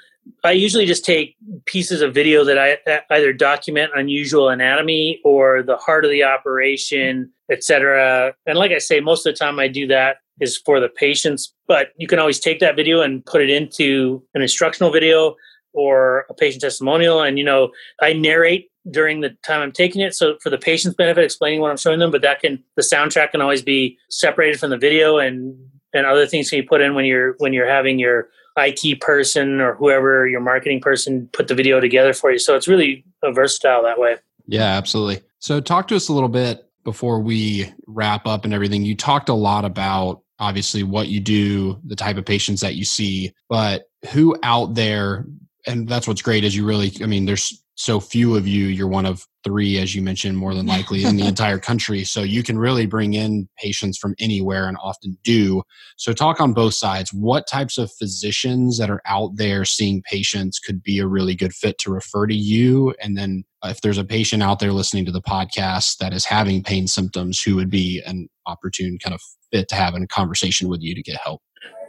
I 0.43 0.51
usually 0.51 0.85
just 0.85 1.05
take 1.05 1.35
pieces 1.65 2.01
of 2.01 2.13
video 2.13 2.43
that 2.43 2.57
I 2.59 3.01
either 3.13 3.33
document 3.33 3.91
unusual 3.95 4.49
anatomy 4.49 5.19
or 5.23 5.63
the 5.63 5.77
heart 5.77 6.05
of 6.05 6.11
the 6.11 6.23
operation, 6.23 7.31
etc. 7.51 8.33
And 8.45 8.57
like 8.57 8.71
I 8.71 8.79
say, 8.79 8.99
most 8.99 9.25
of 9.25 9.33
the 9.33 9.37
time 9.37 9.59
I 9.59 9.67
do 9.67 9.87
that 9.87 10.17
is 10.39 10.57
for 10.57 10.79
the 10.79 10.89
patients, 10.89 11.53
but 11.67 11.89
you 11.97 12.07
can 12.07 12.19
always 12.19 12.39
take 12.39 12.59
that 12.59 12.75
video 12.75 13.01
and 13.01 13.25
put 13.25 13.41
it 13.41 13.49
into 13.49 14.23
an 14.33 14.41
instructional 14.41 14.91
video 14.91 15.35
or 15.73 16.25
a 16.29 16.33
patient 16.33 16.61
testimonial. 16.61 17.21
And, 17.21 17.37
you 17.37 17.43
know, 17.43 17.71
I 18.01 18.13
narrate 18.13 18.69
during 18.91 19.21
the 19.21 19.29
time 19.45 19.61
I'm 19.61 19.71
taking 19.71 20.01
it. 20.01 20.13
So 20.13 20.37
for 20.41 20.49
the 20.49 20.57
patient's 20.57 20.95
benefit, 20.95 21.23
explaining 21.23 21.61
what 21.61 21.71
I'm 21.71 21.77
showing 21.77 21.99
them, 21.99 22.11
but 22.11 22.21
that 22.21 22.41
can, 22.41 22.63
the 22.75 22.81
soundtrack 22.81 23.31
can 23.31 23.41
always 23.41 23.61
be 23.61 23.97
separated 24.09 24.59
from 24.59 24.69
the 24.69 24.77
video 24.77 25.17
and, 25.17 25.55
and 25.93 26.05
other 26.05 26.27
things 26.27 26.49
can 26.49 26.57
you 26.57 26.67
put 26.67 26.81
in 26.81 26.95
when 26.95 27.05
you're, 27.05 27.35
when 27.37 27.53
you're 27.53 27.67
having 27.67 27.99
your 27.99 28.29
IT 28.57 29.01
person 29.01 29.59
or 29.59 29.75
whoever 29.75 30.27
your 30.27 30.39
marketing 30.39 30.79
person 30.79 31.29
put 31.33 31.47
the 31.47 31.55
video 31.55 31.79
together 31.79 32.13
for 32.13 32.31
you. 32.31 32.39
So 32.39 32.55
it's 32.55 32.67
really 32.67 33.03
versatile 33.23 33.83
that 33.83 33.99
way. 33.99 34.17
Yeah, 34.47 34.63
absolutely. 34.63 35.21
So 35.39 35.59
talk 35.59 35.87
to 35.89 35.95
us 35.95 36.07
a 36.07 36.13
little 36.13 36.29
bit 36.29 36.64
before 36.85 37.19
we 37.19 37.73
wrap 37.87 38.25
up 38.25 38.45
and 38.45 38.53
everything. 38.53 38.85
You 38.85 38.95
talked 38.95 39.27
a 39.27 39.33
lot 39.33 39.65
about 39.65 40.21
obviously 40.39 40.83
what 40.83 41.09
you 41.09 41.19
do, 41.19 41.79
the 41.85 41.95
type 41.95 42.15
of 42.17 42.25
patients 42.25 42.61
that 42.61 42.75
you 42.75 42.85
see, 42.85 43.33
but 43.49 43.83
who 44.11 44.37
out 44.43 44.75
there 44.75 45.25
and 45.67 45.87
that's 45.87 46.07
what's 46.07 46.21
great 46.21 46.43
is 46.43 46.55
you 46.55 46.65
really 46.65 46.91
i 47.01 47.05
mean 47.05 47.25
there's 47.25 47.63
so 47.75 47.99
few 47.99 48.35
of 48.35 48.47
you 48.47 48.65
you're 48.65 48.87
one 48.87 49.05
of 49.05 49.25
three 49.45 49.77
as 49.77 49.93
you 49.93 50.01
mentioned 50.01 50.37
more 50.37 50.53
than 50.53 50.65
likely 50.65 51.05
in 51.05 51.15
the 51.15 51.27
entire 51.27 51.59
country. 51.59 52.03
So 52.03 52.23
you 52.23 52.43
can 52.43 52.57
really 52.57 52.85
bring 52.85 53.13
in 53.13 53.47
patients 53.57 53.97
from 53.97 54.15
anywhere 54.19 54.67
and 54.67 54.77
often 54.81 55.17
do. 55.23 55.61
So 55.97 56.11
talk 56.11 56.41
on 56.41 56.53
both 56.53 56.73
sides. 56.73 57.13
What 57.13 57.47
types 57.47 57.77
of 57.77 57.91
physicians 57.93 58.77
that 58.79 58.89
are 58.89 59.01
out 59.05 59.35
there 59.35 59.63
seeing 59.63 60.01
patients 60.01 60.59
could 60.59 60.81
be 60.81 60.99
a 60.99 61.07
really 61.07 61.35
good 61.35 61.53
fit 61.53 61.77
to 61.79 61.91
refer 61.91 62.27
to 62.27 62.35
you? 62.35 62.93
And 63.01 63.15
then 63.15 63.43
uh, 63.63 63.69
if 63.69 63.81
there's 63.81 63.99
a 63.99 64.03
patient 64.03 64.43
out 64.43 64.59
there 64.59 64.73
listening 64.73 65.05
to 65.05 65.11
the 65.11 65.21
podcast 65.21 65.97
that 65.97 66.13
is 66.13 66.25
having 66.25 66.63
pain 66.63 66.87
symptoms 66.87 67.39
who 67.39 67.55
would 67.55 67.69
be 67.69 68.01
an 68.05 68.27
opportune 68.47 68.97
kind 69.01 69.13
of 69.13 69.21
fit 69.51 69.69
to 69.69 69.75
have 69.75 69.93
a 69.93 70.07
conversation 70.07 70.67
with 70.67 70.81
you 70.81 70.95
to 70.95 71.03
get 71.03 71.17
help? 71.23 71.41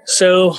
So 0.05 0.57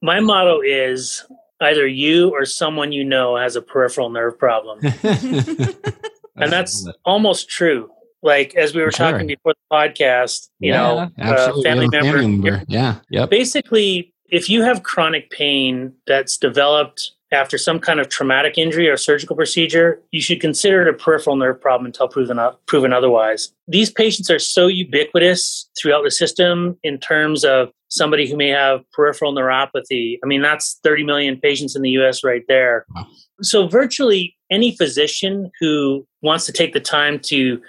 my 0.00 0.20
motto 0.20 0.60
is 0.60 1.24
either 1.60 1.86
you 1.86 2.30
or 2.30 2.44
someone 2.44 2.92
you 2.92 3.04
know 3.04 3.36
has 3.36 3.56
a 3.56 3.62
peripheral 3.62 4.10
nerve 4.10 4.38
problem. 4.38 4.80
and 6.40 6.52
that's 6.52 6.88
almost 7.04 7.48
true. 7.48 7.90
Like 8.22 8.54
as 8.56 8.74
we 8.74 8.82
were 8.82 8.90
sure. 8.90 9.12
talking 9.12 9.26
before 9.26 9.54
the 9.54 9.76
podcast, 9.76 10.48
you 10.58 10.72
yeah, 10.72 10.78
know, 10.78 11.10
uh, 11.20 11.62
family 11.62 11.88
member, 11.88 12.02
family 12.02 12.26
member. 12.26 12.64
Yeah. 12.66 12.96
Yep. 13.10 13.30
Basically, 13.30 14.12
if 14.28 14.50
you 14.50 14.62
have 14.62 14.82
chronic 14.82 15.30
pain 15.30 15.94
that's 16.06 16.36
developed 16.36 17.12
after 17.32 17.58
some 17.58 17.78
kind 17.78 18.00
of 18.00 18.08
traumatic 18.08 18.56
injury 18.56 18.88
or 18.88 18.96
surgical 18.96 19.36
procedure, 19.36 20.00
you 20.12 20.20
should 20.20 20.40
consider 20.40 20.82
it 20.82 20.88
a 20.88 20.92
peripheral 20.92 21.36
nerve 21.36 21.60
problem 21.60 21.86
until 21.86 22.08
proven, 22.08 22.38
proven 22.66 22.92
otherwise. 22.92 23.52
These 23.66 23.90
patients 23.90 24.30
are 24.30 24.38
so 24.38 24.66
ubiquitous 24.66 25.68
throughout 25.80 26.04
the 26.04 26.10
system 26.10 26.78
in 26.82 26.98
terms 26.98 27.44
of 27.44 27.70
somebody 27.88 28.28
who 28.28 28.36
may 28.36 28.48
have 28.48 28.80
peripheral 28.92 29.34
neuropathy. 29.34 30.18
I 30.22 30.26
mean, 30.26 30.42
that's 30.42 30.78
30 30.84 31.04
million 31.04 31.38
patients 31.38 31.76
in 31.76 31.82
the 31.82 31.90
US 31.90 32.24
right 32.24 32.42
there. 32.48 32.86
Wow. 32.94 33.06
So, 33.42 33.68
virtually 33.68 34.36
any 34.50 34.76
physician 34.76 35.50
who 35.60 36.06
wants 36.22 36.46
to 36.46 36.52
take 36.52 36.72
the 36.72 36.80
time 36.80 37.18
to 37.20 37.60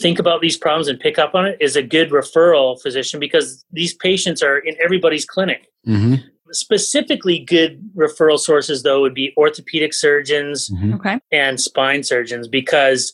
think 0.00 0.18
about 0.18 0.40
these 0.40 0.56
problems 0.56 0.88
and 0.88 0.98
pick 0.98 1.18
up 1.18 1.34
on 1.34 1.46
it 1.46 1.56
is 1.60 1.76
a 1.76 1.82
good 1.82 2.10
referral 2.10 2.80
physician 2.80 3.20
because 3.20 3.64
these 3.70 3.94
patients 3.94 4.42
are 4.42 4.58
in 4.58 4.74
everybody's 4.82 5.24
clinic. 5.24 5.68
Mm-hmm. 5.86 6.26
Specifically, 6.52 7.38
good 7.38 7.80
referral 7.96 8.38
sources, 8.38 8.82
though, 8.82 9.00
would 9.00 9.14
be 9.14 9.32
orthopedic 9.36 9.94
surgeons 9.94 10.70
mm-hmm. 10.70 10.94
okay. 10.94 11.20
and 11.30 11.60
spine 11.60 12.02
surgeons 12.02 12.48
because 12.48 13.12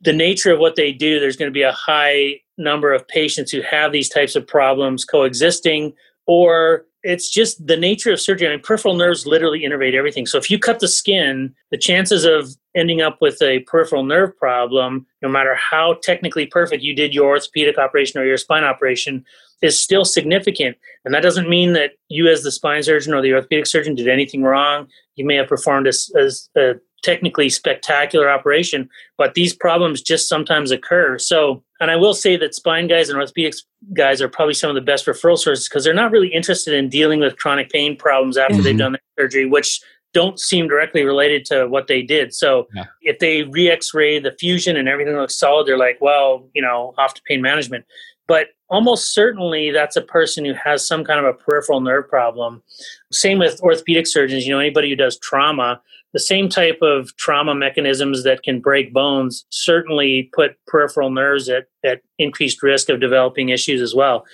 the 0.00 0.12
nature 0.12 0.52
of 0.52 0.58
what 0.58 0.76
they 0.76 0.92
do, 0.92 1.20
there's 1.20 1.36
going 1.36 1.50
to 1.50 1.54
be 1.54 1.62
a 1.62 1.72
high 1.72 2.40
number 2.56 2.92
of 2.92 3.06
patients 3.08 3.50
who 3.50 3.60
have 3.62 3.92
these 3.92 4.08
types 4.08 4.36
of 4.36 4.46
problems 4.46 5.04
coexisting, 5.04 5.92
or 6.26 6.86
it's 7.02 7.30
just 7.30 7.66
the 7.66 7.76
nature 7.76 8.12
of 8.12 8.20
surgery. 8.20 8.48
I 8.48 8.50
mean, 8.50 8.60
peripheral 8.60 8.94
nerves 8.94 9.26
literally 9.26 9.60
innervate 9.60 9.94
everything. 9.94 10.26
So 10.26 10.38
if 10.38 10.50
you 10.50 10.58
cut 10.58 10.80
the 10.80 10.88
skin, 10.88 11.54
the 11.70 11.78
chances 11.78 12.24
of 12.24 12.54
ending 12.74 13.00
up 13.00 13.18
with 13.20 13.40
a 13.42 13.60
peripheral 13.60 14.04
nerve 14.04 14.36
problem, 14.36 15.06
no 15.22 15.28
matter 15.28 15.54
how 15.54 15.94
technically 16.02 16.46
perfect 16.46 16.82
you 16.82 16.94
did 16.94 17.14
your 17.14 17.28
orthopedic 17.28 17.78
operation 17.78 18.20
or 18.20 18.24
your 18.24 18.36
spine 18.36 18.64
operation, 18.64 19.24
is 19.62 19.78
still 19.78 20.04
significant. 20.04 20.76
And 21.04 21.14
that 21.14 21.22
doesn't 21.22 21.48
mean 21.48 21.72
that 21.74 21.92
you, 22.08 22.28
as 22.28 22.42
the 22.42 22.50
spine 22.50 22.82
surgeon 22.82 23.14
or 23.14 23.22
the 23.22 23.32
orthopedic 23.32 23.66
surgeon, 23.66 23.94
did 23.94 24.08
anything 24.08 24.42
wrong. 24.42 24.86
You 25.16 25.24
may 25.24 25.36
have 25.36 25.48
performed 25.48 25.86
as, 25.86 26.10
as 26.18 26.48
a 26.56 26.74
technically 27.02 27.48
spectacular 27.48 28.30
operation, 28.30 28.88
but 29.16 29.34
these 29.34 29.54
problems 29.54 30.02
just 30.02 30.28
sometimes 30.28 30.70
occur. 30.70 31.18
So, 31.18 31.62
and 31.80 31.90
I 31.90 31.96
will 31.96 32.14
say 32.14 32.36
that 32.36 32.54
spine 32.54 32.88
guys 32.88 33.08
and 33.08 33.18
orthopedics 33.18 33.62
guys 33.94 34.20
are 34.20 34.28
probably 34.28 34.54
some 34.54 34.68
of 34.68 34.74
the 34.74 34.82
best 34.82 35.06
referral 35.06 35.38
sources 35.38 35.68
because 35.68 35.84
they're 35.84 35.94
not 35.94 36.10
really 36.10 36.28
interested 36.28 36.74
in 36.74 36.88
dealing 36.88 37.20
with 37.20 37.38
chronic 37.38 37.70
pain 37.70 37.96
problems 37.96 38.36
after 38.36 38.54
mm-hmm. 38.54 38.62
they've 38.62 38.78
done 38.78 38.92
the 38.92 39.00
surgery, 39.18 39.46
which 39.46 39.80
don't 40.12 40.40
seem 40.40 40.68
directly 40.68 41.04
related 41.04 41.44
to 41.46 41.66
what 41.68 41.86
they 41.86 42.02
did. 42.02 42.34
So 42.34 42.66
yeah. 42.74 42.86
if 43.02 43.18
they 43.20 43.44
re-X-ray 43.44 44.18
the 44.18 44.32
fusion 44.32 44.76
and 44.76 44.88
everything 44.88 45.14
looks 45.14 45.38
solid, 45.38 45.66
they're 45.66 45.78
like, 45.78 45.98
well, 46.00 46.48
you 46.52 46.60
know, 46.60 46.94
off 46.98 47.14
to 47.14 47.22
pain 47.26 47.40
management. 47.40 47.84
But 48.30 48.50
almost 48.68 49.12
certainly 49.12 49.72
that's 49.72 49.96
a 49.96 50.02
person 50.02 50.44
who 50.44 50.54
has 50.54 50.86
some 50.86 51.02
kind 51.02 51.18
of 51.18 51.26
a 51.26 51.36
peripheral 51.36 51.80
nerve 51.80 52.08
problem. 52.08 52.62
Same 53.10 53.40
with 53.40 53.60
orthopedic 53.60 54.06
surgeons, 54.06 54.46
you 54.46 54.52
know, 54.52 54.60
anybody 54.60 54.88
who 54.88 54.94
does 54.94 55.18
trauma, 55.18 55.82
the 56.12 56.20
same 56.20 56.48
type 56.48 56.78
of 56.80 57.16
trauma 57.16 57.56
mechanisms 57.56 58.22
that 58.22 58.44
can 58.44 58.60
break 58.60 58.92
bones 58.92 59.46
certainly 59.50 60.30
put 60.32 60.52
peripheral 60.68 61.10
nerves 61.10 61.48
at, 61.48 61.64
at 61.84 62.02
increased 62.20 62.62
risk 62.62 62.88
of 62.88 63.00
developing 63.00 63.48
issues 63.48 63.80
as 63.80 63.96
well. 63.96 64.24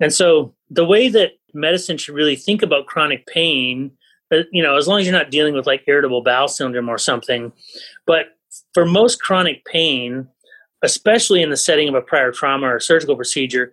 And 0.00 0.14
so 0.14 0.54
the 0.70 0.86
way 0.86 1.10
that 1.10 1.32
medicine 1.52 1.98
should 1.98 2.14
really 2.14 2.36
think 2.36 2.62
about 2.62 2.86
chronic 2.86 3.26
pain 3.26 3.90
uh, 4.32 4.44
you 4.50 4.62
know, 4.62 4.78
as 4.78 4.88
long 4.88 4.98
as 4.98 5.06
you're 5.06 5.12
not 5.12 5.30
dealing 5.30 5.52
with 5.52 5.66
like 5.66 5.84
irritable 5.86 6.22
bowel 6.22 6.48
syndrome 6.48 6.88
or 6.88 6.96
something. 6.96 7.52
But 8.06 8.28
for 8.72 8.86
most 8.86 9.20
chronic 9.20 9.62
pain, 9.66 10.26
especially 10.82 11.42
in 11.42 11.50
the 11.50 11.56
setting 11.56 11.88
of 11.88 11.94
a 11.94 12.02
prior 12.02 12.32
trauma 12.32 12.66
or 12.66 12.80
surgical 12.80 13.16
procedure, 13.16 13.72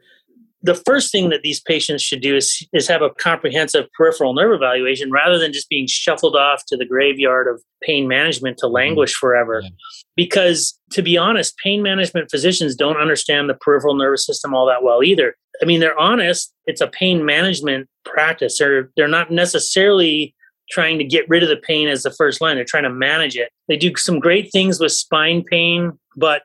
the 0.63 0.75
first 0.75 1.11
thing 1.11 1.29
that 1.29 1.41
these 1.41 1.59
patients 1.59 2.01
should 2.01 2.21
do 2.21 2.37
is, 2.37 2.65
is 2.71 2.87
have 2.87 3.01
a 3.01 3.09
comprehensive 3.09 3.85
peripheral 3.97 4.33
nerve 4.33 4.53
evaluation 4.53 5.11
rather 5.11 5.37
than 5.37 5.51
just 5.51 5.67
being 5.67 5.87
shuffled 5.87 6.37
off 6.37 6.63
to 6.67 6.77
the 6.77 6.85
graveyard 6.85 7.47
of 7.49 7.61
pain 7.83 8.07
management 8.07 8.57
to 8.57 8.65
mm-hmm. 8.65 8.75
languish 8.75 9.13
forever. 9.13 9.59
Yeah. 9.61 9.69
Because 10.15 10.79
to 10.93 11.01
be 11.01 11.17
honest, 11.17 11.57
pain 11.57 11.83
management 11.83 12.31
physicians 12.31 12.75
don't 12.75 12.95
understand 12.95 13.49
the 13.49 13.55
peripheral 13.55 13.95
nervous 13.95 14.25
system 14.25 14.53
all 14.53 14.65
that 14.67 14.83
well 14.83 15.03
either. 15.03 15.35
I 15.61 15.65
mean, 15.65 15.81
they're 15.81 15.99
honest, 15.99 16.53
it's 16.65 16.81
a 16.81 16.87
pain 16.87 17.25
management 17.25 17.89
practice. 18.05 18.57
They're, 18.57 18.89
they're 18.95 19.07
not 19.09 19.31
necessarily 19.31 20.33
trying 20.71 20.97
to 20.97 21.03
get 21.03 21.27
rid 21.27 21.43
of 21.43 21.49
the 21.49 21.57
pain 21.57 21.89
as 21.89 22.03
the 22.03 22.11
first 22.11 22.39
line. 22.39 22.55
They're 22.55 22.65
trying 22.65 22.83
to 22.83 22.89
manage 22.89 23.35
it. 23.35 23.49
They 23.67 23.75
do 23.75 23.93
some 23.97 24.19
great 24.19 24.49
things 24.51 24.79
with 24.79 24.93
spine 24.93 25.43
pain, 25.43 25.91
but 26.15 26.43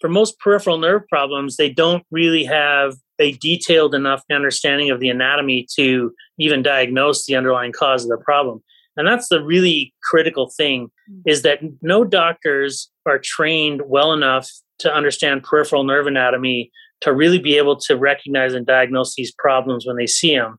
for 0.00 0.08
most 0.08 0.38
peripheral 0.38 0.78
nerve 0.78 1.02
problems, 1.08 1.56
they 1.56 1.70
don't 1.70 2.04
really 2.10 2.44
have 2.44 2.94
a 3.18 3.32
detailed 3.32 3.94
enough 3.94 4.22
understanding 4.30 4.90
of 4.90 5.00
the 5.00 5.08
anatomy 5.08 5.66
to 5.74 6.12
even 6.38 6.62
diagnose 6.62 7.26
the 7.26 7.36
underlying 7.36 7.72
cause 7.72 8.04
of 8.04 8.10
the 8.10 8.22
problem. 8.22 8.62
And 8.98 9.06
that's 9.06 9.28
the 9.28 9.42
really 9.42 9.94
critical 10.02 10.50
thing 10.56 10.88
hmm. 11.08 11.20
is 11.26 11.42
that 11.42 11.60
no 11.82 12.04
doctors 12.04 12.90
are 13.06 13.18
trained 13.18 13.82
well 13.86 14.12
enough 14.12 14.50
to 14.78 14.94
understand 14.94 15.42
peripheral 15.42 15.84
nerve 15.84 16.06
anatomy 16.06 16.70
to 17.02 17.12
really 17.12 17.38
be 17.38 17.56
able 17.56 17.76
to 17.76 17.96
recognize 17.96 18.54
and 18.54 18.66
diagnose 18.66 19.14
these 19.14 19.32
problems 19.32 19.86
when 19.86 19.96
they 19.96 20.06
see 20.06 20.34
them 20.34 20.58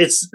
it's 0.00 0.30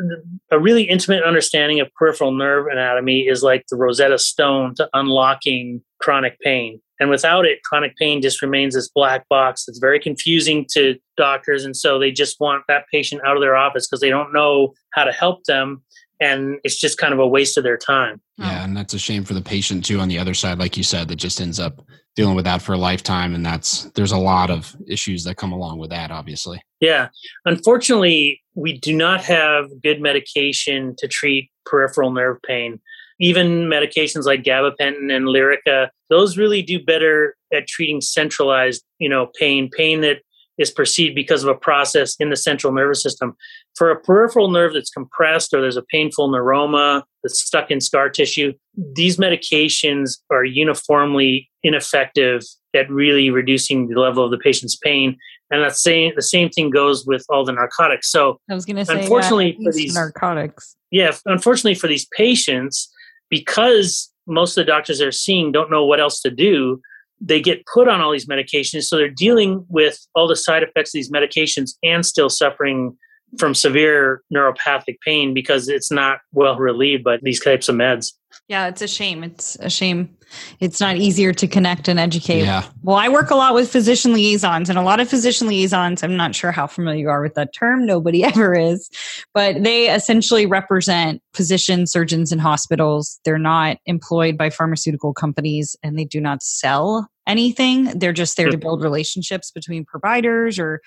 a 0.51 0.59
really 0.59 0.83
intimate 0.83 1.23
understanding 1.23 1.79
of 1.79 1.91
peripheral 1.95 2.31
nerve 2.31 2.67
anatomy 2.71 3.21
is 3.21 3.41
like 3.41 3.65
the 3.69 3.75
Rosetta 3.75 4.19
Stone 4.19 4.75
to 4.75 4.87
unlocking 4.93 5.81
chronic 6.05 6.39
pain. 6.39 6.79
And 6.99 7.09
without 7.09 7.45
it, 7.45 7.63
chronic 7.63 7.97
pain 7.97 8.21
just 8.21 8.43
remains 8.43 8.75
this 8.75 8.89
black 8.89 9.27
box 9.27 9.65
that's 9.65 9.79
very 9.79 9.99
confusing 9.99 10.67
to 10.73 10.99
doctors. 11.17 11.65
And 11.65 11.75
so 11.75 11.97
they 11.97 12.11
just 12.11 12.39
want 12.39 12.63
that 12.67 12.85
patient 12.93 13.23
out 13.25 13.35
of 13.35 13.41
their 13.41 13.55
office 13.55 13.87
because 13.87 14.01
they 14.01 14.11
don't 14.11 14.31
know 14.31 14.75
how 14.93 15.03
to 15.03 15.11
help 15.11 15.43
them. 15.45 15.83
And 16.21 16.59
it's 16.63 16.79
just 16.79 16.99
kind 16.99 17.11
of 17.11 17.19
a 17.19 17.27
waste 17.27 17.57
of 17.57 17.63
their 17.63 17.75
time. 17.75 18.21
Yeah. 18.37 18.63
And 18.63 18.77
that's 18.77 18.93
a 18.93 18.99
shame 18.99 19.25
for 19.25 19.33
the 19.33 19.41
patient, 19.41 19.83
too, 19.83 19.99
on 19.99 20.07
the 20.07 20.19
other 20.19 20.35
side, 20.35 20.59
like 20.59 20.77
you 20.77 20.83
said, 20.83 21.07
that 21.07 21.15
just 21.15 21.41
ends 21.41 21.59
up 21.59 21.83
dealing 22.15 22.35
with 22.35 22.45
that 22.45 22.61
for 22.61 22.73
a 22.73 22.77
lifetime. 22.77 23.33
And 23.33 23.43
that's, 23.43 23.85
there's 23.95 24.13
a 24.13 24.17
lot 24.17 24.51
of 24.51 24.73
issues 24.87 25.23
that 25.23 25.37
come 25.37 25.51
along 25.51 25.79
with 25.79 25.89
that, 25.89 26.11
obviously. 26.11 26.61
Yeah. 26.79 27.09
Unfortunately, 27.45 28.43
we 28.53 28.77
do 28.77 28.95
not 28.95 29.23
have 29.23 29.69
good 29.81 30.01
medication 30.01 30.95
to 30.99 31.07
treat 31.07 31.49
peripheral 31.65 32.11
nerve 32.11 32.37
pain. 32.43 32.79
Even 33.19 33.69
medications 33.69 34.25
like 34.25 34.43
gabapentin 34.43 35.11
and 35.11 35.25
Lyrica, 35.25 35.89
those 36.09 36.37
really 36.37 36.61
do 36.61 36.83
better 36.83 37.35
at 37.53 37.67
treating 37.67 38.01
centralized, 38.01 38.83
you 38.99 39.07
know, 39.07 39.29
pain, 39.39 39.69
pain 39.69 40.01
that 40.01 40.17
is 40.57 40.71
perceived 40.71 41.15
because 41.15 41.43
of 41.43 41.49
a 41.49 41.55
process 41.55 42.15
in 42.19 42.29
the 42.29 42.35
central 42.35 42.71
nervous 42.73 43.03
system. 43.03 43.35
For 43.75 43.91
a 43.91 43.99
peripheral 43.99 44.49
nerve 44.49 44.73
that's 44.73 44.89
compressed 44.89 45.53
or 45.53 45.61
there's 45.61 45.77
a 45.77 45.83
painful 45.83 46.29
neuroma 46.29 47.03
that's 47.23 47.43
stuck 47.43 47.71
in 47.71 47.81
scar 47.81 48.09
tissue, 48.09 48.53
these 48.95 49.17
medications 49.17 50.19
are 50.31 50.45
uniformly 50.45 51.49
ineffective 51.63 52.43
at 52.73 52.89
really 52.89 53.29
reducing 53.29 53.87
the 53.87 53.99
level 53.99 54.23
of 54.23 54.31
the 54.31 54.37
patient's 54.37 54.75
pain. 54.75 55.17
And 55.51 55.63
that 55.63 55.75
same 55.75 56.13
the 56.15 56.21
same 56.21 56.49
thing 56.49 56.69
goes 56.69 57.05
with 57.05 57.23
all 57.29 57.45
the 57.45 57.51
narcotics. 57.51 58.09
So 58.11 58.39
I 58.49 58.55
was 58.55 58.65
going 58.65 58.77
to 58.77 58.85
say, 58.85 58.99
unfortunately 58.99 59.57
for 59.63 59.71
these 59.71 59.93
narcotics, 59.93 60.75
yeah, 60.91 61.15
unfortunately 61.25 61.75
for 61.75 61.87
these 61.87 62.07
patients, 62.17 62.91
because 63.29 64.11
most 64.27 64.57
of 64.57 64.65
the 64.65 64.71
doctors 64.71 64.99
they're 64.99 65.11
seeing 65.11 65.51
don't 65.51 65.71
know 65.71 65.85
what 65.85 65.99
else 65.99 66.21
to 66.21 66.31
do, 66.31 66.81
they 67.21 67.41
get 67.41 67.65
put 67.71 67.87
on 67.87 68.01
all 68.01 68.11
these 68.11 68.27
medications. 68.27 68.83
So 68.83 68.97
they're 68.97 69.09
dealing 69.09 69.65
with 69.69 70.05
all 70.15 70.27
the 70.27 70.35
side 70.35 70.63
effects 70.63 70.89
of 70.89 70.99
these 70.99 71.11
medications 71.11 71.71
and 71.83 72.05
still 72.05 72.29
suffering 72.29 72.97
from 73.37 73.53
severe 73.53 74.21
neuropathic 74.33 74.97
pain 75.05 75.33
because 75.33 75.67
it's 75.69 75.91
not 75.91 76.19
well 76.33 76.57
relieved 76.57 77.03
by 77.03 77.17
these 77.21 77.43
types 77.43 77.69
of 77.69 77.75
meds. 77.75 78.13
Yeah, 78.47 78.67
it's 78.67 78.81
a 78.81 78.87
shame. 78.87 79.23
It's 79.23 79.55
a 79.59 79.69
shame. 79.69 80.15
It's 80.59 80.79
not 80.79 80.97
easier 80.97 81.33
to 81.33 81.47
connect 81.47 81.87
and 81.87 81.99
educate. 81.99 82.41
Yeah. 82.41 82.67
Well, 82.83 82.97
I 82.97 83.09
work 83.09 83.31
a 83.31 83.35
lot 83.35 83.53
with 83.53 83.71
physician 83.71 84.13
liaisons, 84.13 84.69
and 84.69 84.77
a 84.77 84.81
lot 84.81 84.99
of 84.99 85.09
physician 85.09 85.47
liaisons, 85.47 86.03
I'm 86.03 86.17
not 86.17 86.35
sure 86.35 86.51
how 86.51 86.67
familiar 86.67 86.99
you 86.99 87.09
are 87.09 87.21
with 87.21 87.35
that 87.35 87.53
term. 87.53 87.85
Nobody 87.85 88.23
ever 88.23 88.53
is. 88.53 88.89
But 89.33 89.63
they 89.63 89.89
essentially 89.93 90.45
represent 90.45 91.21
physician 91.33 91.87
surgeons 91.87 92.31
in 92.31 92.39
hospitals. 92.39 93.19
They're 93.25 93.37
not 93.37 93.77
employed 93.85 94.37
by 94.37 94.49
pharmaceutical 94.49 95.13
companies 95.13 95.75
and 95.81 95.97
they 95.97 96.05
do 96.05 96.19
not 96.19 96.43
sell 96.43 97.07
anything. 97.27 97.85
They're 97.97 98.13
just 98.13 98.37
there 98.37 98.49
to 98.49 98.57
hmm. 98.57 98.61
build 98.61 98.83
relationships 98.83 99.51
between 99.51 99.85
providers 99.85 100.59
or 100.59 100.81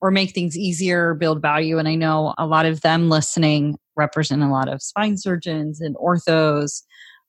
or 0.00 0.10
make 0.10 0.32
things 0.32 0.56
easier, 0.56 1.14
build 1.14 1.42
value. 1.42 1.78
And 1.78 1.88
I 1.88 1.94
know 1.94 2.34
a 2.38 2.46
lot 2.46 2.66
of 2.66 2.80
them 2.80 3.08
listening 3.08 3.78
represent 3.96 4.42
a 4.42 4.48
lot 4.48 4.68
of 4.68 4.82
spine 4.82 5.16
surgeons 5.18 5.80
and 5.80 5.96
orthos. 5.96 6.82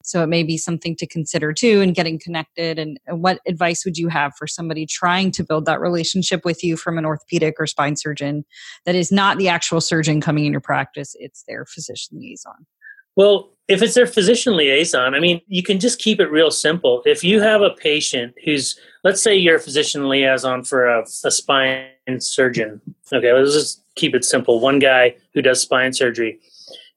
So 0.04 0.24
it 0.24 0.28
may 0.28 0.42
be 0.42 0.58
something 0.58 0.96
to 0.96 1.06
consider 1.06 1.54
too 1.54 1.82
and 1.82 1.94
getting 1.94 2.18
connected. 2.18 2.80
And, 2.80 2.98
what 3.08 3.40
advice 3.48 3.86
would 3.86 3.98
you 3.98 4.08
have 4.08 4.34
for 4.36 4.48
somebody 4.48 4.86
trying 4.86 5.32
to 5.32 5.44
build 5.44 5.66
that 5.66 5.80
relationship 5.80 6.44
with 6.44 6.64
you 6.64 6.76
from 6.78 6.98
an 6.98 7.06
orthopedic 7.06 7.56
or 7.60 7.68
spine 7.68 7.96
surgeon 7.96 8.44
that 8.86 8.96
is 8.96 9.12
not 9.12 9.38
the 9.38 9.50
actual 9.50 9.82
surgeon 9.82 10.22
coming 10.22 10.46
in 10.46 10.52
your 10.54 10.62
practice, 10.62 11.16
it's 11.20 11.44
their 11.48 11.66
physician 11.66 12.20
liaison? 12.20 12.66
Well, 13.16 13.52
if 13.72 13.82
it's 13.82 13.94
their 13.94 14.06
physician 14.06 14.58
liaison, 14.58 15.16
I 15.16 15.20
mean, 15.20 15.40
you 15.48 15.64
can 15.64 15.80
just 15.80 15.98
keep 16.00 16.20
it 16.20 16.30
real 16.30 16.52
simple. 16.52 17.02
If 17.06 17.24
you 17.24 17.40
have 17.40 17.62
a 17.62 17.70
patient 17.70 18.36
who's, 18.44 18.78
let's 19.06 19.24
say 19.24 19.34
you're 19.34 19.56
a 19.56 19.62
physician 19.62 20.10
liaison 20.10 20.66
for 20.66 20.88
a, 20.88 21.06
a 21.24 21.32
spine 21.32 21.88
surgeon. 22.20 22.82
Okay, 23.14 23.32
let's 23.32 23.54
just 23.54 23.82
keep 23.96 24.14
it 24.14 24.26
simple. 24.26 24.60
One 24.60 24.80
guy 24.80 25.16
who 25.34 25.42
does 25.42 25.62
spine 25.62 25.94
surgery. 25.94 26.38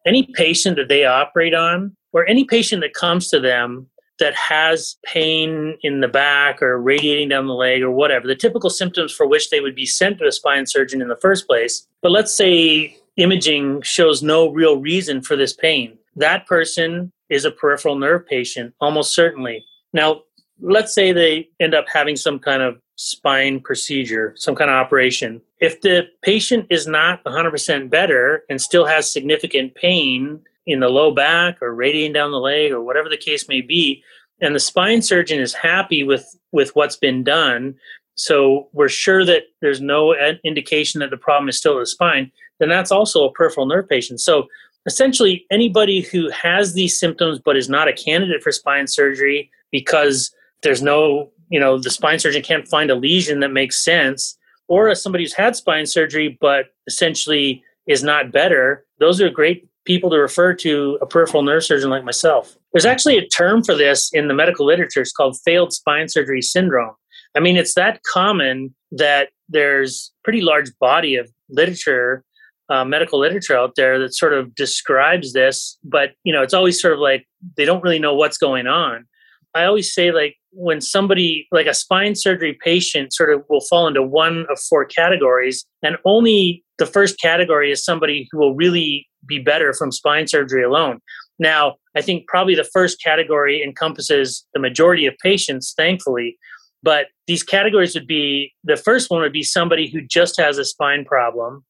Any 0.04 0.28
patient 0.34 0.76
that 0.76 0.88
they 0.88 1.04
operate 1.04 1.54
on, 1.54 1.96
or 2.12 2.26
any 2.26 2.44
patient 2.44 2.82
that 2.82 2.92
comes 2.92 3.28
to 3.28 3.38
them 3.38 3.86
that 4.18 4.34
has 4.34 4.96
pain 5.04 5.78
in 5.82 6.00
the 6.00 6.08
back 6.08 6.60
or 6.60 6.80
radiating 6.80 7.28
down 7.28 7.46
the 7.46 7.54
leg 7.54 7.82
or 7.82 7.90
whatever, 7.92 8.26
the 8.26 8.34
typical 8.34 8.70
symptoms 8.70 9.12
for 9.12 9.28
which 9.28 9.50
they 9.50 9.60
would 9.60 9.76
be 9.76 9.86
sent 9.86 10.18
to 10.18 10.26
a 10.26 10.32
spine 10.32 10.66
surgeon 10.66 11.00
in 11.00 11.08
the 11.08 11.16
first 11.16 11.46
place. 11.46 11.86
But 12.02 12.10
let's 12.10 12.36
say 12.36 12.96
imaging 13.16 13.82
shows 13.82 14.24
no 14.24 14.50
real 14.50 14.80
reason 14.80 15.22
for 15.22 15.36
this 15.36 15.52
pain. 15.52 15.98
That 16.16 16.46
person 16.46 17.12
is 17.28 17.44
a 17.44 17.50
peripheral 17.50 17.96
nerve 17.96 18.26
patient, 18.26 18.74
almost 18.80 19.14
certainly. 19.14 19.64
Now, 19.92 20.22
let's 20.60 20.94
say 20.94 21.12
they 21.12 21.48
end 21.60 21.74
up 21.74 21.86
having 21.92 22.16
some 22.16 22.38
kind 22.38 22.62
of 22.62 22.78
spine 22.96 23.60
procedure, 23.60 24.34
some 24.36 24.54
kind 24.54 24.70
of 24.70 24.76
operation. 24.76 25.40
If 25.60 25.80
the 25.80 26.06
patient 26.22 26.66
is 26.70 26.86
not 26.86 27.24
100% 27.24 27.90
better 27.90 28.44
and 28.48 28.60
still 28.60 28.86
has 28.86 29.12
significant 29.12 29.74
pain 29.74 30.40
in 30.66 30.80
the 30.80 30.88
low 30.88 31.10
back 31.10 31.60
or 31.60 31.74
radiating 31.74 32.12
down 32.12 32.30
the 32.30 32.38
leg 32.38 32.72
or 32.72 32.80
whatever 32.80 33.08
the 33.08 33.16
case 33.16 33.48
may 33.48 33.60
be, 33.60 34.02
and 34.40 34.54
the 34.54 34.60
spine 34.60 35.02
surgeon 35.02 35.40
is 35.40 35.54
happy 35.54 36.04
with, 36.04 36.38
with 36.52 36.74
what's 36.76 36.96
been 36.96 37.24
done, 37.24 37.74
so 38.16 38.68
we're 38.72 38.88
sure 38.88 39.24
that 39.24 39.44
there's 39.60 39.80
no 39.80 40.14
indication 40.44 41.00
that 41.00 41.10
the 41.10 41.16
problem 41.16 41.48
is 41.48 41.58
still 41.58 41.78
the 41.78 41.86
spine, 41.86 42.30
then 42.60 42.68
that's 42.68 42.92
also 42.92 43.24
a 43.24 43.32
peripheral 43.32 43.66
nerve 43.66 43.88
patient. 43.88 44.20
So 44.20 44.46
essentially, 44.86 45.46
anybody 45.50 46.00
who 46.00 46.30
has 46.30 46.74
these 46.74 46.98
symptoms 46.98 47.40
but 47.44 47.56
is 47.56 47.68
not 47.68 47.88
a 47.88 47.92
candidate 47.92 48.42
for 48.42 48.52
spine 48.52 48.86
surgery 48.86 49.50
because 49.70 50.34
there's 50.62 50.82
no, 50.82 51.30
you 51.50 51.60
know, 51.60 51.78
the 51.78 51.90
spine 51.90 52.18
surgeon 52.18 52.42
can't 52.42 52.68
find 52.68 52.90
a 52.90 52.94
lesion 52.94 53.40
that 53.40 53.52
makes 53.52 53.82
sense, 53.82 54.36
or 54.68 54.94
somebody 54.94 55.24
who's 55.24 55.34
had 55.34 55.56
spine 55.56 55.86
surgery 55.86 56.38
but 56.40 56.66
essentially 56.86 57.62
is 57.86 58.02
not 58.02 58.32
better, 58.32 58.84
those 58.98 59.20
are 59.20 59.28
great 59.28 59.68
people 59.84 60.08
to 60.10 60.16
refer 60.16 60.54
to 60.54 60.98
a 61.02 61.06
peripheral 61.06 61.42
nerve 61.42 61.62
surgeon 61.62 61.90
like 61.90 62.04
myself. 62.04 62.56
There's 62.72 62.86
actually 62.86 63.18
a 63.18 63.26
term 63.26 63.62
for 63.62 63.74
this 63.74 64.10
in 64.12 64.28
the 64.28 64.34
medical 64.34 64.64
literature. 64.64 65.02
It's 65.02 65.12
called 65.12 65.36
failed 65.44 65.72
spine 65.72 66.08
surgery 66.08 66.40
syndrome. 66.40 66.94
I 67.36 67.40
mean, 67.40 67.56
it's 67.56 67.74
that 67.74 68.00
common 68.10 68.74
that 68.92 69.28
there's 69.48 70.12
pretty 70.22 70.40
large 70.40 70.70
body 70.78 71.16
of 71.16 71.30
literature, 71.50 72.24
uh, 72.68 72.84
medical 72.84 73.18
literature 73.18 73.56
out 73.56 73.74
there 73.76 73.98
that 73.98 74.14
sort 74.14 74.32
of 74.32 74.54
describes 74.54 75.32
this, 75.32 75.78
but 75.84 76.12
you 76.24 76.32
know, 76.32 76.42
it's 76.42 76.54
always 76.54 76.80
sort 76.80 76.94
of 76.94 76.98
like 76.98 77.26
they 77.56 77.64
don't 77.64 77.82
really 77.82 77.98
know 77.98 78.14
what's 78.14 78.38
going 78.38 78.66
on. 78.66 79.06
I 79.54 79.64
always 79.64 79.92
say 79.92 80.10
like 80.10 80.36
when 80.50 80.80
somebody 80.80 81.46
like 81.52 81.66
a 81.66 81.74
spine 81.74 82.14
surgery 82.14 82.58
patient 82.62 83.12
sort 83.12 83.32
of 83.32 83.42
will 83.48 83.60
fall 83.60 83.86
into 83.86 84.02
one 84.02 84.46
of 84.50 84.58
four 84.58 84.84
categories 84.84 85.64
and 85.82 85.96
only 86.04 86.64
the 86.78 86.86
first 86.86 87.20
category 87.20 87.70
is 87.70 87.84
somebody 87.84 88.28
who 88.30 88.38
will 88.38 88.54
really 88.54 89.06
be 89.26 89.38
better 89.38 89.72
from 89.72 89.92
spine 89.92 90.26
surgery 90.26 90.62
alone. 90.62 91.00
Now, 91.38 91.76
I 91.96 92.02
think 92.02 92.26
probably 92.26 92.54
the 92.54 92.68
first 92.72 93.02
category 93.02 93.62
encompasses 93.62 94.44
the 94.54 94.60
majority 94.60 95.06
of 95.06 95.14
patients, 95.22 95.72
thankfully, 95.76 96.36
but 96.82 97.06
these 97.26 97.42
categories 97.42 97.94
would 97.94 98.06
be 98.06 98.52
the 98.64 98.76
first 98.76 99.10
one 99.10 99.20
would 99.22 99.32
be 99.32 99.42
somebody 99.42 99.88
who 99.88 100.00
just 100.02 100.36
has 100.38 100.58
a 100.58 100.64
spine 100.64 101.04
problem 101.04 101.64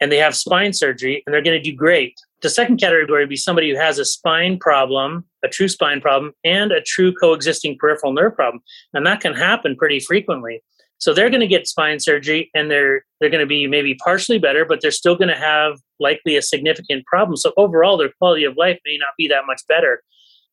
and 0.00 0.10
they 0.10 0.16
have 0.16 0.34
spine 0.34 0.72
surgery 0.72 1.22
and 1.24 1.34
they're 1.34 1.42
going 1.42 1.60
to 1.60 1.70
do 1.70 1.76
great. 1.76 2.14
The 2.42 2.50
second 2.50 2.78
category 2.78 3.22
would 3.22 3.28
be 3.28 3.36
somebody 3.36 3.70
who 3.70 3.76
has 3.76 3.98
a 3.98 4.04
spine 4.04 4.58
problem, 4.58 5.24
a 5.44 5.48
true 5.48 5.68
spine 5.68 6.00
problem, 6.00 6.32
and 6.44 6.72
a 6.72 6.80
true 6.80 7.14
coexisting 7.14 7.76
peripheral 7.78 8.12
nerve 8.12 8.34
problem. 8.34 8.62
And 8.94 9.06
that 9.06 9.20
can 9.20 9.34
happen 9.34 9.76
pretty 9.76 10.00
frequently. 10.00 10.62
So 10.98 11.14
they're 11.14 11.30
going 11.30 11.40
to 11.40 11.46
get 11.46 11.66
spine 11.66 11.98
surgery 11.98 12.50
and 12.54 12.70
they're 12.70 13.04
they're 13.20 13.30
going 13.30 13.40
to 13.40 13.46
be 13.46 13.66
maybe 13.66 13.94
partially 13.94 14.38
better, 14.38 14.66
but 14.66 14.80
they're 14.80 14.90
still 14.90 15.16
going 15.16 15.28
to 15.28 15.36
have 15.36 15.78
likely 15.98 16.36
a 16.36 16.42
significant 16.42 17.06
problem. 17.06 17.36
So 17.36 17.52
overall 17.56 17.96
their 17.96 18.12
quality 18.18 18.44
of 18.44 18.56
life 18.56 18.78
may 18.84 18.98
not 18.98 19.10
be 19.16 19.26
that 19.28 19.46
much 19.46 19.62
better. 19.66 20.02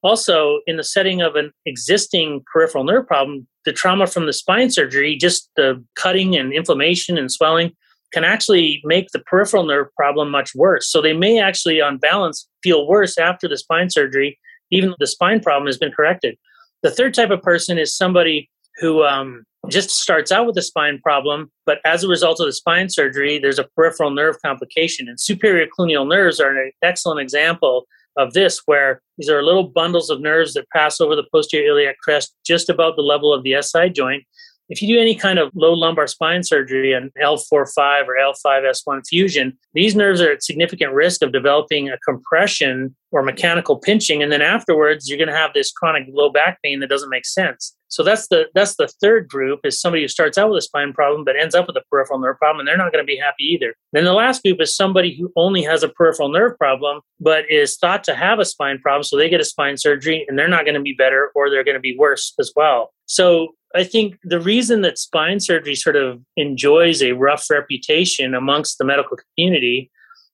Also, 0.04 0.60
in 0.68 0.78
the 0.78 0.84
setting 0.84 1.22
of 1.22 1.36
an 1.36 1.52
existing 1.66 2.44
peripheral 2.52 2.84
nerve 2.84 3.08
problem, 3.08 3.48
the 3.66 3.74
trauma 3.74 4.08
from 4.08 4.26
the 4.26 4.34
spine 4.34 4.70
surgery, 4.70 5.18
just 5.18 5.50
the 5.56 5.84
cutting 5.96 6.36
and 6.36 6.54
inflammation 6.54 7.18
and 7.18 7.32
swelling, 7.32 7.74
can 8.13 8.24
actually 8.24 8.82
make 8.84 9.10
the 9.10 9.20
peripheral 9.20 9.65
nerve 9.65 9.88
problem 9.96 10.30
much 10.30 10.56
worse. 10.56 10.89
So 10.89 11.02
they 11.02 11.13
may 11.13 11.39
actually, 11.39 11.82
on 11.82 11.98
balance, 11.98 12.48
feel 12.63 12.88
worse 12.88 13.17
after 13.17 13.48
the 13.48 13.58
spine 13.58 13.89
surgery, 13.89 14.39
even 14.72 14.89
though 14.89 14.96
the 15.00 15.08
spine 15.08 15.39
problem 15.39 15.67
has 15.67 15.78
been 15.78 15.91
corrected. 15.91 16.38
The 16.84 16.91
third 16.91 17.13
type 17.13 17.32
of 17.32 17.41
person 17.41 17.78
is 17.78 17.96
somebody 17.96 18.50
who 18.80 19.04
um, 19.04 19.43
just 19.70 19.89
starts 19.89 20.32
out 20.32 20.46
with 20.46 20.58
a 20.58 20.62
spine 20.62 21.00
problem, 21.00 21.52
but 21.65 21.80
as 21.84 22.04
a 22.04 22.08
result 22.08 22.39
of 22.39 22.46
the 22.46 22.54
spine 22.54 22.89
surgery, 22.89 23.39
there's 23.39 23.60
a 23.60 23.67
peripheral 23.76 24.12
nerve 24.12 24.36
complication. 24.41 25.10
And 25.10 25.20
superior 25.20 25.67
cluneal 25.67 26.08
nerves 26.08 26.39
are 26.39 26.56
an 26.56 26.72
excellent 26.82 27.20
example 27.20 27.88
of 28.17 28.34
this, 28.34 28.62
where 28.65 29.02
these 29.17 29.30
are 29.30 29.43
little 29.43 29.67
bundles 29.67 30.10
of 30.10 30.22
nerves 30.22 30.54
that 30.54 30.70
pass 30.72 31.00
over 31.02 31.15
the 31.15 31.26
posterior 31.32 31.72
iliac 31.72 31.98
crest 32.04 32.36
just 32.46 32.70
about 32.70 32.96
the 32.96 33.02
level 33.02 33.34
of 33.34 33.43
the 33.43 33.56
SI 33.62 33.89
joint. 33.89 34.24
If 34.70 34.82
you 34.82 34.96
do 34.96 35.02
any 35.02 35.16
kind 35.16 35.40
of 35.40 35.52
low 35.56 35.74
lumbar 35.74 36.08
spine 36.08 36.44
surgery, 36.44 36.94
an 36.94 37.12
L4-5 37.22 38.08
or 38.08 38.18
L5-S1 38.22 39.08
fusion, 39.08 39.58
these 39.74 39.96
nerves 39.96 40.22
are 40.22 40.32
at 40.32 40.44
significant 40.44 40.94
risk 40.94 41.22
of 41.22 41.32
developing 41.32 41.90
a 41.90 41.98
compression 42.00 42.96
or 43.12 43.24
mechanical 43.24 43.78
pinching, 43.78 44.22
and 44.22 44.32
then 44.32 44.42
afterwards 44.42 45.08
you're 45.08 45.18
going 45.18 45.30
to 45.30 45.36
have 45.36 45.54
this 45.54 45.72
chronic 45.72 46.04
low 46.10 46.30
back 46.30 46.62
pain 46.62 46.80
that 46.82 46.90
doesn't 46.90 47.10
make 47.10 47.26
sense. 47.26 47.74
So 47.90 48.04
that's 48.04 48.28
the 48.28 48.48
that's 48.54 48.76
the 48.76 48.90
third 49.02 49.30
group 49.30 49.62
is 49.64 49.80
somebody 49.80 50.04
who 50.04 50.10
starts 50.10 50.38
out 50.38 50.50
with 50.50 50.58
a 50.58 50.62
spine 50.62 50.92
problem 50.92 51.24
but 51.24 51.38
ends 51.40 51.56
up 51.56 51.68
with 51.68 51.78
a 51.78 51.84
peripheral 51.90 52.20
nerve 52.20 52.38
problem, 52.38 52.60
and 52.60 52.68
they're 52.68 52.78
not 52.78 52.92
going 52.92 53.04
to 53.04 53.08
be 53.08 53.18
happy 53.18 53.44
either. 53.44 53.74
Then 53.94 54.04
the 54.04 54.14
last 54.14 54.44
group 54.44 54.60
is 54.60 54.76
somebody 54.76 55.16
who 55.16 55.32
only 55.38 55.64
has 55.64 55.84
a 55.84 55.90
peripheral 55.90 56.30
nerve 56.30 56.58
problem 56.58 57.02
but 57.20 57.50
is 57.50 57.78
thought 57.78 58.04
to 58.06 58.16
have 58.16 58.40
a 58.40 58.46
spine 58.46 58.80
problem, 58.80 59.04
so 59.04 59.16
they 59.16 59.30
get 59.30 59.40
a 59.40 59.46
spine 59.46 59.78
surgery 59.78 60.26
and 60.28 60.38
they're 60.38 60.50
not 60.50 60.66
going 60.66 60.76
to 60.76 60.82
be 60.82 60.94
better 60.94 61.32
or 61.34 61.50
they're 61.50 61.64
going 61.64 61.76
to 61.76 61.82
be 61.82 61.96
worse 61.98 62.34
as 62.40 62.52
well. 62.56 62.92
So 63.06 63.56
I 63.78 63.84
think 63.84 64.18
the 64.24 64.40
reason 64.40 64.82
that 64.82 64.98
spine 64.98 65.40
surgery 65.40 65.76
sort 65.76 65.96
of 65.96 66.20
enjoys 66.36 67.04
a 67.04 67.12
rough 67.12 67.46
reputation 67.50 68.34
amongst 68.34 68.78
the 68.78 68.86
medical 68.86 69.18
community 69.36 69.92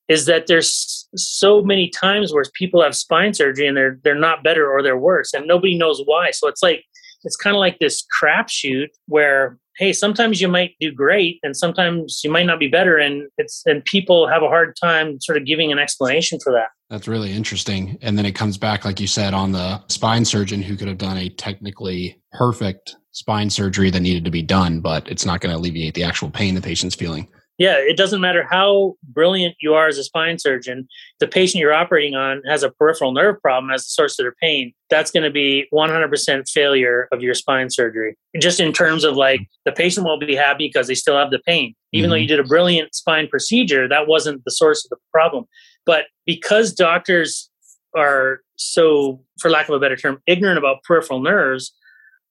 is 0.08 0.26
that 0.28 0.48
there's 0.48 1.08
so 1.16 1.62
many 1.62 1.90
times 1.90 2.34
where 2.34 2.46
people 2.54 2.82
have 2.82 2.96
spine 2.96 3.34
surgery 3.34 3.68
and 3.68 3.76
they're 3.76 4.00
they're 4.04 4.16
not 4.16 4.44
better 4.44 4.72
or 4.72 4.82
they're 4.82 4.98
worse 4.98 5.34
and 5.34 5.46
nobody 5.46 5.78
knows 5.78 6.02
why. 6.06 6.32
So 6.32 6.48
it's 6.48 6.64
like 6.64 6.84
it's 7.24 7.36
kind 7.36 7.56
of 7.56 7.60
like 7.60 7.80
this 7.80 8.06
crapshoot 8.22 8.88
where 9.08 9.58
hey, 9.78 9.92
sometimes 9.92 10.40
you 10.40 10.48
might 10.48 10.76
do 10.80 10.92
great 10.92 11.40
and 11.42 11.58
sometimes 11.58 12.22
you 12.24 12.30
might 12.30 12.46
not 12.46 12.60
be 12.60 12.68
better 12.68 12.98
and 12.98 13.24
it's 13.38 13.64
and 13.66 13.84
people 13.84 14.28
have 14.28 14.44
a 14.44 14.48
hard 14.48 14.76
time 14.82 15.20
sort 15.20 15.38
of 15.38 15.46
giving 15.46 15.72
an 15.72 15.80
explanation 15.80 16.40
for 16.42 16.54
that. 16.54 16.70
That's 16.90 17.08
really 17.08 17.34
interesting. 17.34 17.98
And 18.02 18.18
then 18.18 18.26
it 18.26 18.36
comes 18.36 18.58
back 18.58 18.86
like 18.86 19.00
you 19.00 19.08
said 19.08 19.34
on 19.34 19.52
the 19.52 19.86
spine 19.88 20.26
surgeon 20.26 20.62
who 20.62 20.78
could 20.78 20.88
have 20.88 20.98
done 20.98 21.18
a 21.18 21.30
technically 21.30 22.22
perfect 22.32 22.96
spine 23.14 23.50
surgery 23.50 23.90
that 23.90 24.02
needed 24.02 24.26
to 24.26 24.32
be 24.32 24.42
done, 24.42 24.82
but 24.82 25.08
it's 25.08 25.26
not 25.26 25.40
going 25.40 25.54
to 25.54 25.58
alleviate 25.58 25.94
the 25.94 26.04
actual 26.04 26.30
pain 26.30 26.56
the 26.56 26.62
patient's 26.62 26.96
feeling. 26.96 27.28
Yeah, 27.60 27.76
it 27.78 27.98
doesn't 27.98 28.20
matter 28.20 28.46
how 28.50 28.96
brilliant 29.04 29.56
you 29.62 29.76
are 29.76 29.88
as 29.88 30.00
a 30.00 30.04
spine 30.04 30.40
surgeon. 30.40 30.88
The 31.20 31.28
patient 31.28 31.62
you're 31.62 31.74
operating 31.74 32.16
on 32.16 32.42
has 32.48 32.64
a 32.64 32.72
peripheral 32.72 33.12
nerve 33.12 33.40
problem 33.42 33.72
as 33.72 33.84
the 33.84 33.90
source 33.90 34.18
of 34.18 34.24
their 34.24 34.34
pain. 34.42 34.74
That's 34.90 35.12
going 35.12 35.24
to 35.24 35.30
be 35.30 35.68
100% 35.72 36.50
failure 36.50 37.08
of 37.12 37.22
your 37.22 37.36
spine 37.36 37.70
surgery. 37.70 38.18
Just 38.40 38.60
in 38.60 38.74
terms 38.74 39.04
of 39.04 39.16
like 39.16 39.42
the 39.66 39.72
patient 39.72 40.08
won't 40.08 40.20
be 40.26 40.36
happy 40.36 40.68
because 40.68 40.88
they 40.88 40.96
still 40.96 41.16
have 41.16 41.30
the 41.30 41.40
pain. 41.46 41.76
Even 41.92 42.08
mm-hmm. 42.08 42.12
though 42.12 42.18
you 42.18 42.28
did 42.28 42.40
a 42.40 42.44
brilliant 42.44 42.96
spine 42.96 43.28
procedure, 43.28 43.88
that 43.88 44.08
wasn't 44.08 44.44
the 44.46 44.52
source 44.52 44.84
of 44.84 44.90
the 44.90 44.98
problem. 45.12 45.46
But 45.86 46.06
because 46.26 46.74
doctors 46.74 47.52
are 47.96 48.40
so, 48.56 49.22
for 49.40 49.52
lack 49.52 49.70
of 49.70 49.76
a 49.76 49.80
better 49.80 49.96
term, 49.96 50.20
ignorant 50.26 50.58
about 50.58 50.82
peripheral 50.84 51.20
nerves, 51.20 51.72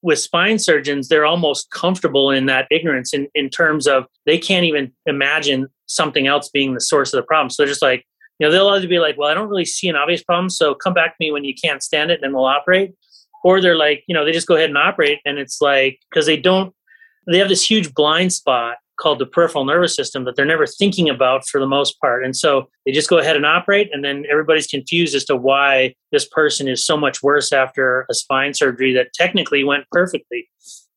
with 0.02 0.18
spine 0.18 0.58
surgeons, 0.58 1.08
they're 1.08 1.24
almost 1.24 1.70
comfortable 1.70 2.30
in 2.30 2.46
that 2.46 2.66
ignorance 2.70 3.14
in, 3.14 3.28
in 3.34 3.48
terms 3.48 3.86
of 3.86 4.04
they 4.26 4.36
can't 4.36 4.64
even 4.64 4.92
imagine 5.06 5.68
something 5.86 6.26
else 6.26 6.50
being 6.50 6.74
the 6.74 6.80
source 6.80 7.12
of 7.12 7.18
the 7.18 7.26
problem. 7.26 7.50
So 7.50 7.62
they're 7.62 7.70
just 7.70 7.82
like, 7.82 8.04
you 8.38 8.46
know, 8.46 8.52
they'll 8.52 8.68
either 8.68 8.88
be 8.88 8.98
like, 8.98 9.16
well, 9.16 9.30
I 9.30 9.34
don't 9.34 9.48
really 9.48 9.64
see 9.64 9.88
an 9.88 9.96
obvious 9.96 10.22
problem. 10.22 10.50
So 10.50 10.74
come 10.74 10.94
back 10.94 11.10
to 11.10 11.16
me 11.20 11.30
when 11.30 11.44
you 11.44 11.54
can't 11.54 11.82
stand 11.82 12.10
it 12.10 12.14
and 12.14 12.24
then 12.24 12.32
we'll 12.32 12.46
operate. 12.46 12.92
Or 13.44 13.60
they're 13.60 13.76
like, 13.76 14.02
you 14.06 14.14
know, 14.14 14.24
they 14.24 14.32
just 14.32 14.46
go 14.46 14.56
ahead 14.56 14.70
and 14.70 14.78
operate. 14.78 15.20
And 15.24 15.38
it's 15.38 15.60
like, 15.60 16.00
because 16.10 16.26
they 16.26 16.36
don't, 16.36 16.74
they 17.30 17.38
have 17.38 17.48
this 17.48 17.68
huge 17.68 17.94
blind 17.94 18.32
spot 18.32 18.76
called 19.02 19.18
the 19.18 19.26
peripheral 19.26 19.64
nervous 19.64 19.96
system 19.96 20.24
that 20.24 20.36
they're 20.36 20.44
never 20.44 20.66
thinking 20.66 21.10
about 21.10 21.46
for 21.48 21.60
the 21.60 21.66
most 21.66 22.00
part. 22.00 22.24
And 22.24 22.36
so 22.36 22.68
they 22.86 22.92
just 22.92 23.10
go 23.10 23.18
ahead 23.18 23.36
and 23.36 23.44
operate, 23.44 23.90
and 23.92 24.04
then 24.04 24.24
everybody's 24.30 24.68
confused 24.68 25.14
as 25.14 25.24
to 25.24 25.36
why 25.36 25.94
this 26.12 26.26
person 26.26 26.68
is 26.68 26.86
so 26.86 26.96
much 26.96 27.22
worse 27.22 27.52
after 27.52 28.06
a 28.08 28.14
spine 28.14 28.54
surgery 28.54 28.92
that 28.94 29.12
technically 29.12 29.64
went 29.64 29.84
perfectly. 29.90 30.48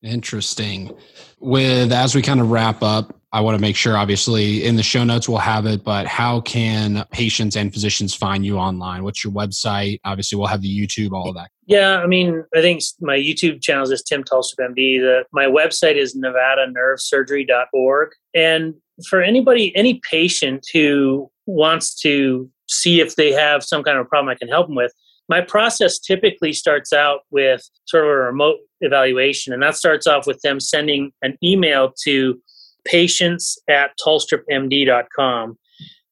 Interesting. 0.03 0.95
With 1.39 1.91
as 1.91 2.13
we 2.13 2.21
kind 2.21 2.39
of 2.39 2.51
wrap 2.51 2.83
up, 2.83 3.19
I 3.35 3.41
want 3.41 3.55
to 3.55 3.61
make 3.61 3.75
sure, 3.75 3.97
obviously, 3.97 4.63
in 4.63 4.77
the 4.77 4.81
show 4.81 5.03
notes 5.03 5.27
we'll 5.27 5.39
have 5.39 5.65
it, 5.65 5.83
but 5.83 6.07
how 6.07 6.39
can 6.39 7.05
patients 7.11 7.57
and 7.57 7.73
physicians 7.73 8.15
find 8.15 8.45
you 8.45 8.57
online? 8.57 9.03
What's 9.03 9.25
your 9.25 9.33
website? 9.33 9.99
Obviously, 10.05 10.37
we'll 10.37 10.47
have 10.47 10.61
the 10.61 10.69
YouTube, 10.69 11.11
all 11.11 11.27
of 11.27 11.35
that. 11.35 11.49
Yeah, 11.65 11.97
I 11.97 12.07
mean, 12.07 12.45
I 12.55 12.61
think 12.61 12.81
my 13.01 13.17
YouTube 13.17 13.61
channel 13.61 13.91
is 13.91 14.01
Tim 14.03 14.23
Tolstrup 14.23 14.59
MD. 14.61 15.01
The, 15.01 15.25
my 15.33 15.47
website 15.47 15.97
is 15.97 16.15
nevadanervesurgery.org. 16.15 18.09
And 18.33 18.75
for 19.09 19.21
anybody, 19.21 19.75
any 19.75 19.99
patient 20.09 20.65
who 20.71 21.29
wants 21.45 21.93
to 22.03 22.49
see 22.69 23.01
if 23.01 23.17
they 23.17 23.33
have 23.33 23.65
some 23.65 23.83
kind 23.83 23.97
of 23.97 24.07
problem 24.07 24.29
I 24.29 24.35
can 24.35 24.47
help 24.47 24.67
them 24.67 24.77
with, 24.77 24.93
my 25.27 25.41
process 25.41 25.99
typically 25.99 26.53
starts 26.53 26.93
out 26.93 27.23
with 27.31 27.69
sort 27.83 28.05
of 28.05 28.11
a 28.11 28.15
remote 28.15 28.59
evaluation. 28.79 29.51
And 29.51 29.61
that 29.61 29.75
starts 29.75 30.07
off 30.07 30.25
with 30.25 30.39
them 30.39 30.61
sending 30.61 31.11
an 31.21 31.37
email 31.43 31.91
to 32.05 32.39
patients 32.85 33.57
at 33.69 33.91
tolstrupmd.com. 34.05 35.57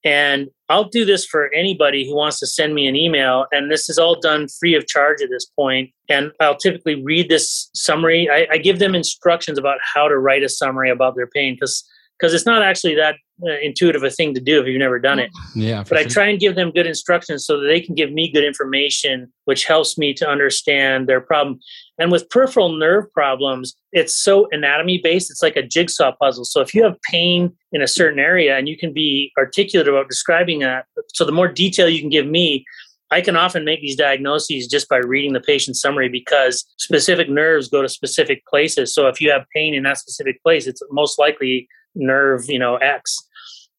And 0.05 0.49
I'll 0.67 0.89
do 0.89 1.05
this 1.05 1.25
for 1.25 1.53
anybody 1.53 2.05
who 2.05 2.15
wants 2.15 2.39
to 2.39 2.47
send 2.47 2.75
me 2.75 2.87
an 2.87 2.95
email. 2.95 3.45
And 3.51 3.71
this 3.71 3.89
is 3.89 3.97
all 3.97 4.19
done 4.19 4.47
free 4.59 4.75
of 4.75 4.85
charge 4.85 5.21
at 5.21 5.29
this 5.29 5.45
point. 5.45 5.91
And 6.09 6.31
I'll 6.41 6.57
typically 6.57 7.01
read 7.01 7.29
this 7.29 7.69
summary. 7.73 8.29
I, 8.29 8.47
I 8.51 8.57
give 8.57 8.79
them 8.79 8.95
instructions 8.95 9.57
about 9.57 9.77
how 9.93 10.09
to 10.09 10.17
write 10.17 10.43
a 10.43 10.49
summary 10.49 10.89
about 10.89 11.15
their 11.15 11.27
pain 11.27 11.55
because 11.55 11.87
because 12.23 12.33
it's 12.33 12.45
not 12.45 12.63
actually 12.63 12.95
that 12.95 13.15
uh, 13.45 13.59
intuitive 13.61 14.01
a 14.01 14.09
thing 14.09 14.33
to 14.33 14.39
do 14.39 14.61
if 14.61 14.65
you've 14.65 14.79
never 14.79 14.97
done 14.97 15.19
it. 15.19 15.29
Yeah. 15.55 15.79
But 15.79 15.89
sure. 15.89 15.97
I 15.97 16.03
try 16.05 16.27
and 16.27 16.39
give 16.39 16.55
them 16.55 16.71
good 16.71 16.87
instructions 16.87 17.45
so 17.45 17.59
that 17.59 17.67
they 17.67 17.81
can 17.81 17.95
give 17.95 18.13
me 18.13 18.31
good 18.31 18.45
information, 18.45 19.29
which 19.43 19.65
helps 19.65 19.97
me 19.97 20.13
to 20.13 20.29
understand 20.29 21.09
their 21.09 21.19
problem. 21.19 21.59
And 21.97 22.13
with 22.13 22.29
peripheral 22.29 22.77
nerve 22.77 23.11
problems, 23.11 23.75
it's 23.91 24.13
so 24.13 24.47
anatomy 24.51 25.01
based. 25.03 25.29
It's 25.31 25.43
like 25.43 25.57
a 25.57 25.63
jigsaw 25.63 26.13
puzzle. 26.17 26.45
So 26.45 26.61
if 26.61 26.73
you 26.73 26.81
have 26.85 26.95
pain 27.11 27.53
in 27.73 27.81
a 27.81 27.87
certain 27.89 28.19
area 28.19 28.57
and 28.57 28.69
you 28.69 28.77
can 28.77 28.93
be 28.93 29.33
articulate 29.37 29.89
about 29.89 30.07
describing 30.07 30.59
that, 30.59 30.85
so 31.13 31.25
the 31.25 31.33
more 31.33 31.49
detail 31.49 31.89
you 31.89 31.99
can 31.99 32.09
give 32.09 32.27
me, 32.27 32.63
I 33.11 33.19
can 33.19 33.35
often 33.35 33.65
make 33.65 33.81
these 33.81 33.97
diagnoses 33.97 34.65
just 34.65 34.87
by 34.87 34.97
reading 34.97 35.33
the 35.33 35.41
patient 35.41 35.75
summary 35.75 36.07
because 36.07 36.65
specific 36.77 37.29
nerves 37.29 37.67
go 37.67 37.81
to 37.81 37.89
specific 37.89 38.45
places. 38.47 38.95
So 38.95 39.07
if 39.07 39.19
you 39.19 39.29
have 39.29 39.45
pain 39.53 39.73
in 39.73 39.83
that 39.83 39.97
specific 39.97 40.41
place, 40.41 40.67
it's 40.67 40.81
most 40.89 41.19
likely 41.19 41.67
nerve, 41.95 42.45
you 42.47 42.59
know, 42.59 42.77
X. 42.77 43.17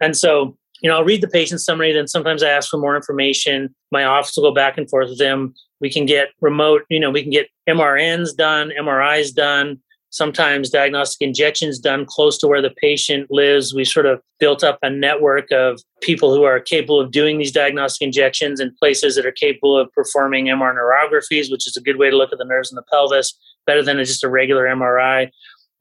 And 0.01 0.17
so, 0.17 0.57
you 0.81 0.91
know, 0.91 0.97
I'll 0.97 1.05
read 1.05 1.23
the 1.23 1.29
patient 1.29 1.61
summary, 1.61 1.93
then 1.93 2.09
sometimes 2.09 2.43
I 2.43 2.51
ask 2.51 2.69
for 2.69 2.79
more 2.79 2.97
information. 2.97 3.75
My 3.91 4.05
office 4.05 4.37
will 4.37 4.45
go 4.45 4.55
back 4.55 4.77
and 4.77 4.89
forth 4.89 5.09
with 5.09 5.19
them. 5.19 5.55
We 5.81 5.91
can 5.91 6.07
get 6.07 6.29
remote, 6.41 6.83
you 6.89 7.01
know, 7.01 7.11
we 7.11 7.23
can 7.23 7.31
get 7.31 7.49
MRNs 7.69 8.37
done, 8.37 8.71
MRIs 8.79 9.35
done, 9.35 9.81
sometimes 10.15 10.71
diagnostic 10.71 11.27
injections 11.27 11.81
done 11.81 12.07
close 12.07 12.39
to 12.39 12.47
where 12.47 12.63
the 12.63 12.71
patient 12.71 13.27
lives. 13.31 13.75
We 13.75 13.85
sort 13.85 14.07
of 14.07 14.21
built 14.39 14.63
up 14.63 14.79
a 14.81 14.89
network 14.89 15.51
of 15.51 15.81
people 16.03 16.33
who 16.33 16.45
are 16.45 16.61
capable 16.61 17.01
of 17.01 17.11
doing 17.11 17.39
these 17.39 17.51
diagnostic 17.51 18.07
injections 18.07 18.61
in 18.61 18.73
places 18.79 19.17
that 19.17 19.27
are 19.27 19.33
capable 19.33 19.77
of 19.77 19.93
performing 19.93 20.47
MR 20.47 20.73
neurographies, 20.73 21.51
which 21.51 21.67
is 21.67 21.77
a 21.77 21.81
good 21.81 21.97
way 21.97 22.11
to 22.11 22.17
look 22.17 22.33
at 22.33 22.39
the 22.39 22.45
nerves 22.45 22.71
in 22.71 22.77
the 22.77 22.85
pelvis, 22.93 23.37
better 23.67 23.83
than 23.83 23.97
just 23.99 24.23
a 24.23 24.29
regular 24.29 24.67
MRI. 24.67 25.31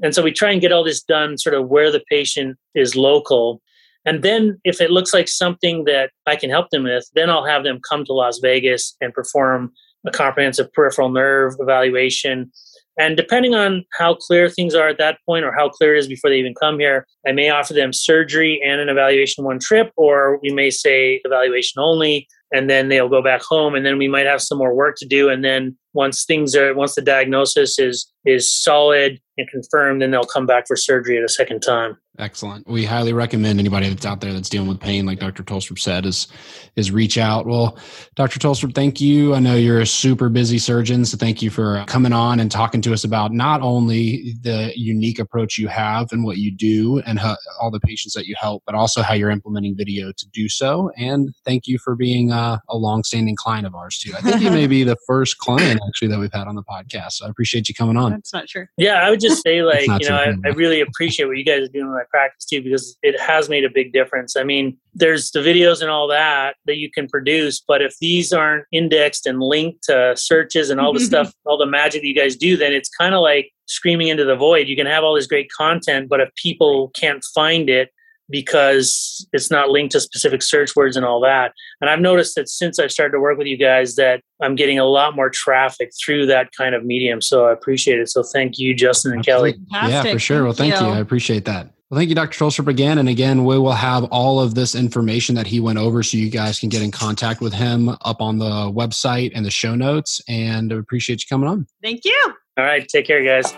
And 0.01 0.13
so 0.13 0.23
we 0.23 0.31
try 0.31 0.51
and 0.51 0.61
get 0.61 0.71
all 0.71 0.83
this 0.83 1.03
done 1.03 1.37
sort 1.37 1.55
of 1.55 1.67
where 1.67 1.91
the 1.91 2.03
patient 2.09 2.57
is 2.75 2.95
local. 2.95 3.61
And 4.05 4.21
then 4.21 4.59
if 4.63 4.81
it 4.81 4.91
looks 4.91 5.13
like 5.13 5.27
something 5.27 5.85
that 5.85 6.11
I 6.25 6.35
can 6.35 6.49
help 6.49 6.69
them 6.71 6.83
with, 6.83 7.09
then 7.15 7.29
I'll 7.29 7.45
have 7.45 7.63
them 7.63 7.79
come 7.89 8.03
to 8.05 8.13
Las 8.13 8.39
Vegas 8.39 8.95
and 8.99 9.13
perform 9.13 9.71
a 10.05 10.11
comprehensive 10.11 10.71
peripheral 10.73 11.09
nerve 11.09 11.53
evaluation 11.59 12.51
and 12.97 13.17
depending 13.17 13.55
on 13.55 13.85
how 13.97 14.15
clear 14.15 14.49
things 14.49 14.75
are 14.75 14.87
at 14.87 14.99
that 14.99 15.17
point 15.25 15.45
or 15.45 15.51
how 15.51 15.69
clear 15.69 15.95
it 15.95 15.99
is 15.99 16.07
before 16.07 16.29
they 16.29 16.37
even 16.37 16.53
come 16.53 16.79
here, 16.79 17.07
I 17.27 17.31
may 17.31 17.49
offer 17.49 17.73
them 17.73 17.91
surgery 17.91 18.61
and 18.63 18.79
an 18.79 18.89
evaluation 18.89 19.43
one 19.43 19.59
trip, 19.59 19.91
or 19.95 20.39
we 20.41 20.51
may 20.51 20.69
say 20.69 21.19
evaluation 21.23 21.81
only, 21.81 22.27
and 22.51 22.69
then 22.69 22.89
they'll 22.89 23.09
go 23.09 23.23
back 23.23 23.41
home. 23.41 23.73
And 23.73 23.85
then 23.85 23.97
we 23.97 24.07
might 24.07 24.27
have 24.27 24.41
some 24.41 24.59
more 24.59 24.75
work 24.75 24.95
to 24.99 25.07
do. 25.07 25.29
And 25.29 25.43
then 25.43 25.75
once 25.93 26.23
things 26.23 26.55
are, 26.55 26.73
once 26.75 26.93
the 26.93 27.01
diagnosis 27.01 27.79
is 27.79 28.11
is 28.25 28.53
solid 28.53 29.19
and 29.37 29.47
confirmed, 29.49 30.01
then 30.01 30.11
they'll 30.11 30.23
come 30.23 30.45
back 30.45 30.67
for 30.67 30.75
surgery 30.75 31.17
at 31.17 31.23
a 31.23 31.29
second 31.29 31.61
time. 31.61 31.97
Excellent. 32.19 32.67
We 32.67 32.85
highly 32.85 33.11
recommend 33.11 33.59
anybody 33.59 33.89
that's 33.89 34.05
out 34.05 34.21
there 34.21 34.33
that's 34.33 34.49
dealing 34.49 34.67
with 34.67 34.79
pain, 34.79 35.03
like 35.03 35.19
Dr. 35.19 35.41
Tolstrup 35.41 35.79
said, 35.79 36.05
is 36.05 36.27
is 36.75 36.91
reach 36.91 37.17
out. 37.17 37.47
Well, 37.47 37.75
Dr. 38.15 38.37
Tolstrup, 38.39 38.75
thank 38.75 39.01
you. 39.01 39.33
I 39.33 39.39
know 39.39 39.55
you're 39.55 39.79
a 39.79 39.87
super 39.87 40.29
busy 40.29 40.59
surgeon, 40.59 41.05
so 41.05 41.17
thank 41.17 41.41
you 41.41 41.49
for 41.49 41.83
coming 41.87 42.13
on 42.13 42.39
and 42.39 42.51
talking 42.51 42.83
to 42.83 42.93
us 42.93 43.03
about 43.03 43.33
not 43.33 43.61
only 43.61 44.35
the 44.41 44.71
unique 44.75 45.17
approach 45.17 45.57
you 45.57 45.67
have 45.69 46.11
and 46.11 46.23
what 46.23 46.37
you 46.37 46.51
do 46.51 46.99
and 46.99 47.17
how, 47.17 47.35
all 47.59 47.71
the 47.71 47.79
patients 47.79 48.13
that 48.13 48.27
you 48.27 48.35
help, 48.39 48.61
but 48.67 48.75
also 48.75 49.01
how 49.01 49.15
you're 49.15 49.31
implementing 49.31 49.75
video 49.75 50.11
to 50.11 50.27
do 50.29 50.47
so. 50.47 50.91
And 50.95 51.33
thank 51.45 51.67
you 51.67 51.79
for 51.79 51.95
being 51.95 52.31
a, 52.31 52.61
a 52.69 52.77
longstanding 52.77 53.35
client 53.35 53.65
of 53.65 53.73
ours 53.73 53.97
too. 53.97 54.13
I 54.15 54.21
think 54.21 54.39
you 54.39 54.51
may 54.51 54.67
be 54.67 54.83
the 54.83 54.97
first 55.07 55.39
client 55.39 55.81
actually 55.87 56.09
that 56.09 56.19
we've 56.19 56.33
had 56.33 56.47
on 56.47 56.53
the 56.53 56.63
podcast. 56.63 57.13
So 57.13 57.25
I 57.25 57.29
appreciate 57.29 57.69
you 57.69 57.73
coming 57.73 57.97
on. 57.97 58.11
That's 58.11 58.33
not 58.33 58.47
true. 58.47 58.67
Yeah, 58.77 59.03
I 59.03 59.09
would 59.09 59.19
just 59.19 59.41
say 59.41 59.63
like 59.63 59.87
you 59.87 60.09
know 60.09 60.15
I, 60.15 60.35
I 60.45 60.49
really 60.49 60.81
appreciate 60.81 61.25
what 61.25 61.37
you 61.37 61.43
guys 61.45 61.61
are 61.61 61.71
doing 61.71 61.89
my 62.03 62.19
practice 62.19 62.45
too 62.45 62.61
because 62.61 62.97
it 63.01 63.19
has 63.19 63.49
made 63.49 63.63
a 63.63 63.69
big 63.69 63.93
difference. 63.93 64.35
I 64.35 64.43
mean, 64.43 64.77
there's 64.93 65.31
the 65.31 65.39
videos 65.39 65.81
and 65.81 65.89
all 65.89 66.07
that 66.07 66.55
that 66.65 66.77
you 66.77 66.89
can 66.91 67.07
produce, 67.07 67.61
but 67.65 67.81
if 67.81 67.95
these 67.99 68.33
aren't 68.33 68.65
indexed 68.71 69.25
and 69.25 69.39
linked 69.41 69.83
to 69.85 70.13
searches 70.15 70.69
and 70.69 70.79
all 70.79 70.93
the 70.93 70.99
stuff, 71.11 71.33
all 71.45 71.57
the 71.57 71.65
magic 71.65 72.01
that 72.01 72.07
you 72.07 72.15
guys 72.15 72.35
do, 72.35 72.57
then 72.57 72.73
it's 72.73 72.89
kind 72.89 73.15
of 73.15 73.21
like 73.21 73.51
screaming 73.67 74.07
into 74.07 74.25
the 74.25 74.35
void. 74.35 74.67
You 74.67 74.75
can 74.75 74.87
have 74.87 75.03
all 75.03 75.15
this 75.15 75.27
great 75.27 75.49
content, 75.51 76.09
but 76.09 76.19
if 76.19 76.29
people 76.35 76.89
can't 76.95 77.23
find 77.33 77.69
it, 77.69 77.89
because 78.29 79.27
it's 79.33 79.51
not 79.51 79.69
linked 79.69 79.91
to 79.91 79.99
specific 79.99 80.41
search 80.41 80.75
words 80.75 80.95
and 80.95 81.05
all 81.05 81.19
that. 81.21 81.53
And 81.81 81.89
I've 81.89 81.99
noticed 81.99 82.35
that 82.35 82.49
since 82.49 82.79
I've 82.79 82.91
started 82.91 83.11
to 83.11 83.19
work 83.19 83.37
with 83.37 83.47
you 83.47 83.57
guys 83.57 83.95
that 83.95 84.21
I'm 84.41 84.55
getting 84.55 84.79
a 84.79 84.85
lot 84.85 85.15
more 85.15 85.29
traffic 85.29 85.91
through 86.03 86.27
that 86.27 86.49
kind 86.57 86.73
of 86.75 86.85
medium. 86.85 87.21
So 87.21 87.45
I 87.45 87.53
appreciate 87.53 87.99
it. 87.99 88.09
So 88.09 88.23
thank 88.23 88.57
you, 88.57 88.73
Justin 88.73 89.11
and 89.11 89.19
Absolutely. 89.19 89.53
Kelly. 89.53 89.65
Fantastic. 89.71 90.05
Yeah, 90.05 90.13
for 90.13 90.19
sure. 90.19 90.43
Well, 90.43 90.53
thank, 90.53 90.73
you. 90.73 90.87
you. 90.87 90.93
I 90.93 90.99
appreciate 90.99 91.45
that. 91.45 91.69
Well, 91.93 91.99
thank 91.99 92.09
you, 92.09 92.15
Dr. 92.15 92.43
Tolstrup, 92.43 92.67
again. 92.67 92.97
And 92.97 93.07
again, 93.07 93.45
we 93.45 93.59
will 93.59 93.73
have 93.73 94.05
all 94.05 94.39
of 94.39 94.55
this 94.55 94.73
information 94.73 95.35
that 95.35 95.45
he 95.45 95.59
went 95.59 95.77
over 95.77 96.01
so 96.01 96.17
you 96.17 96.31
guys 96.31 96.59
can 96.59 96.69
get 96.69 96.81
in 96.81 96.89
contact 96.89 97.39
with 97.39 97.53
him 97.53 97.89
up 98.01 98.19
on 98.19 98.39
the 98.39 98.49
website 98.71 99.31
and 99.35 99.45
the 99.45 99.51
show 99.51 99.75
notes. 99.75 100.19
And 100.27 100.73
I 100.73 100.77
appreciate 100.77 101.21
you 101.21 101.27
coming 101.29 101.47
on. 101.47 101.67
Thank 101.83 102.03
you. 102.03 102.33
All 102.57 102.65
right. 102.65 102.87
Take 102.87 103.05
care, 103.05 103.23
guys. 103.23 103.51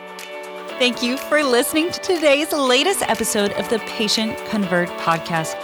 Thank 0.78 1.02
you 1.02 1.16
for 1.16 1.46
listening 1.46 1.92
to 1.92 2.00
today's 2.02 2.52
latest 2.52 3.04
episode 3.04 3.54
of 3.54 3.70
the 3.70 3.80
Patient 3.88 4.38
Convert 4.50 4.90
podcast. 5.00 5.56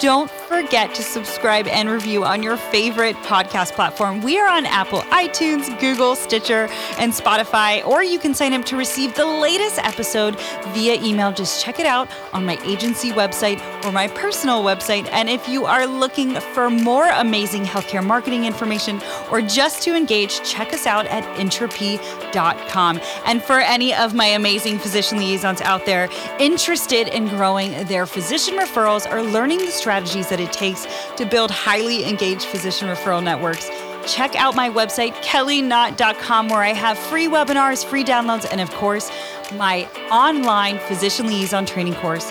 Don't 0.00 0.30
forget 0.30 0.94
to 0.94 1.02
subscribe 1.02 1.66
and 1.66 1.90
review 1.90 2.24
on 2.24 2.40
your 2.40 2.56
favorite 2.56 3.16
podcast 3.16 3.72
platform. 3.72 4.22
We 4.22 4.38
are 4.38 4.48
on 4.48 4.64
Apple, 4.64 5.00
iTunes, 5.10 5.68
Google, 5.80 6.14
Stitcher, 6.14 6.68
and 6.98 7.12
Spotify, 7.12 7.84
or 7.84 8.04
you 8.04 8.20
can 8.20 8.32
sign 8.32 8.52
up 8.52 8.64
to 8.66 8.76
receive 8.76 9.16
the 9.16 9.26
latest 9.26 9.78
episode 9.78 10.38
via 10.68 11.02
email. 11.02 11.32
Just 11.32 11.64
check 11.64 11.80
it 11.80 11.86
out 11.86 12.08
on 12.32 12.46
my 12.46 12.58
agency 12.64 13.10
website 13.10 13.60
or 13.84 13.90
my 13.90 14.06
personal 14.06 14.62
website. 14.62 15.08
And 15.10 15.28
if 15.28 15.48
you 15.48 15.66
are 15.66 15.84
looking 15.84 16.34
for 16.54 16.70
more 16.70 17.08
amazing 17.08 17.64
healthcare 17.64 18.04
marketing 18.04 18.44
information 18.44 19.00
or 19.32 19.42
just 19.42 19.82
to 19.82 19.96
engage, 19.96 20.48
check 20.48 20.72
us 20.72 20.86
out 20.86 21.06
at 21.06 21.24
intrepy.com. 21.40 23.00
And 23.26 23.42
for 23.42 23.58
any 23.58 23.94
of 23.94 24.14
my 24.14 24.26
amazing 24.26 24.78
physician 24.78 25.18
liaisons 25.18 25.60
out 25.62 25.86
there 25.86 26.08
interested 26.38 27.08
in 27.08 27.26
growing 27.26 27.84
their 27.86 28.06
physician 28.06 28.54
referrals 28.54 29.10
or 29.12 29.22
learning 29.22 29.58
the 29.58 29.72
strategies 29.88 30.28
that 30.28 30.38
it 30.38 30.52
takes 30.52 30.86
to 31.16 31.24
build 31.24 31.50
highly 31.50 32.04
engaged 32.04 32.42
physician 32.42 32.88
referral 32.88 33.24
networks, 33.24 33.70
check 34.06 34.36
out 34.36 34.54
my 34.54 34.68
website, 34.68 35.14
kellyknott.com, 35.22 36.50
where 36.50 36.60
I 36.60 36.74
have 36.74 36.98
free 36.98 37.26
webinars, 37.26 37.82
free 37.82 38.04
downloads, 38.04 38.46
and 38.50 38.60
of 38.60 38.70
course, 38.72 39.10
my 39.54 39.88
online 40.10 40.78
physician 40.80 41.26
liaison 41.26 41.64
training 41.64 41.94
course 41.94 42.30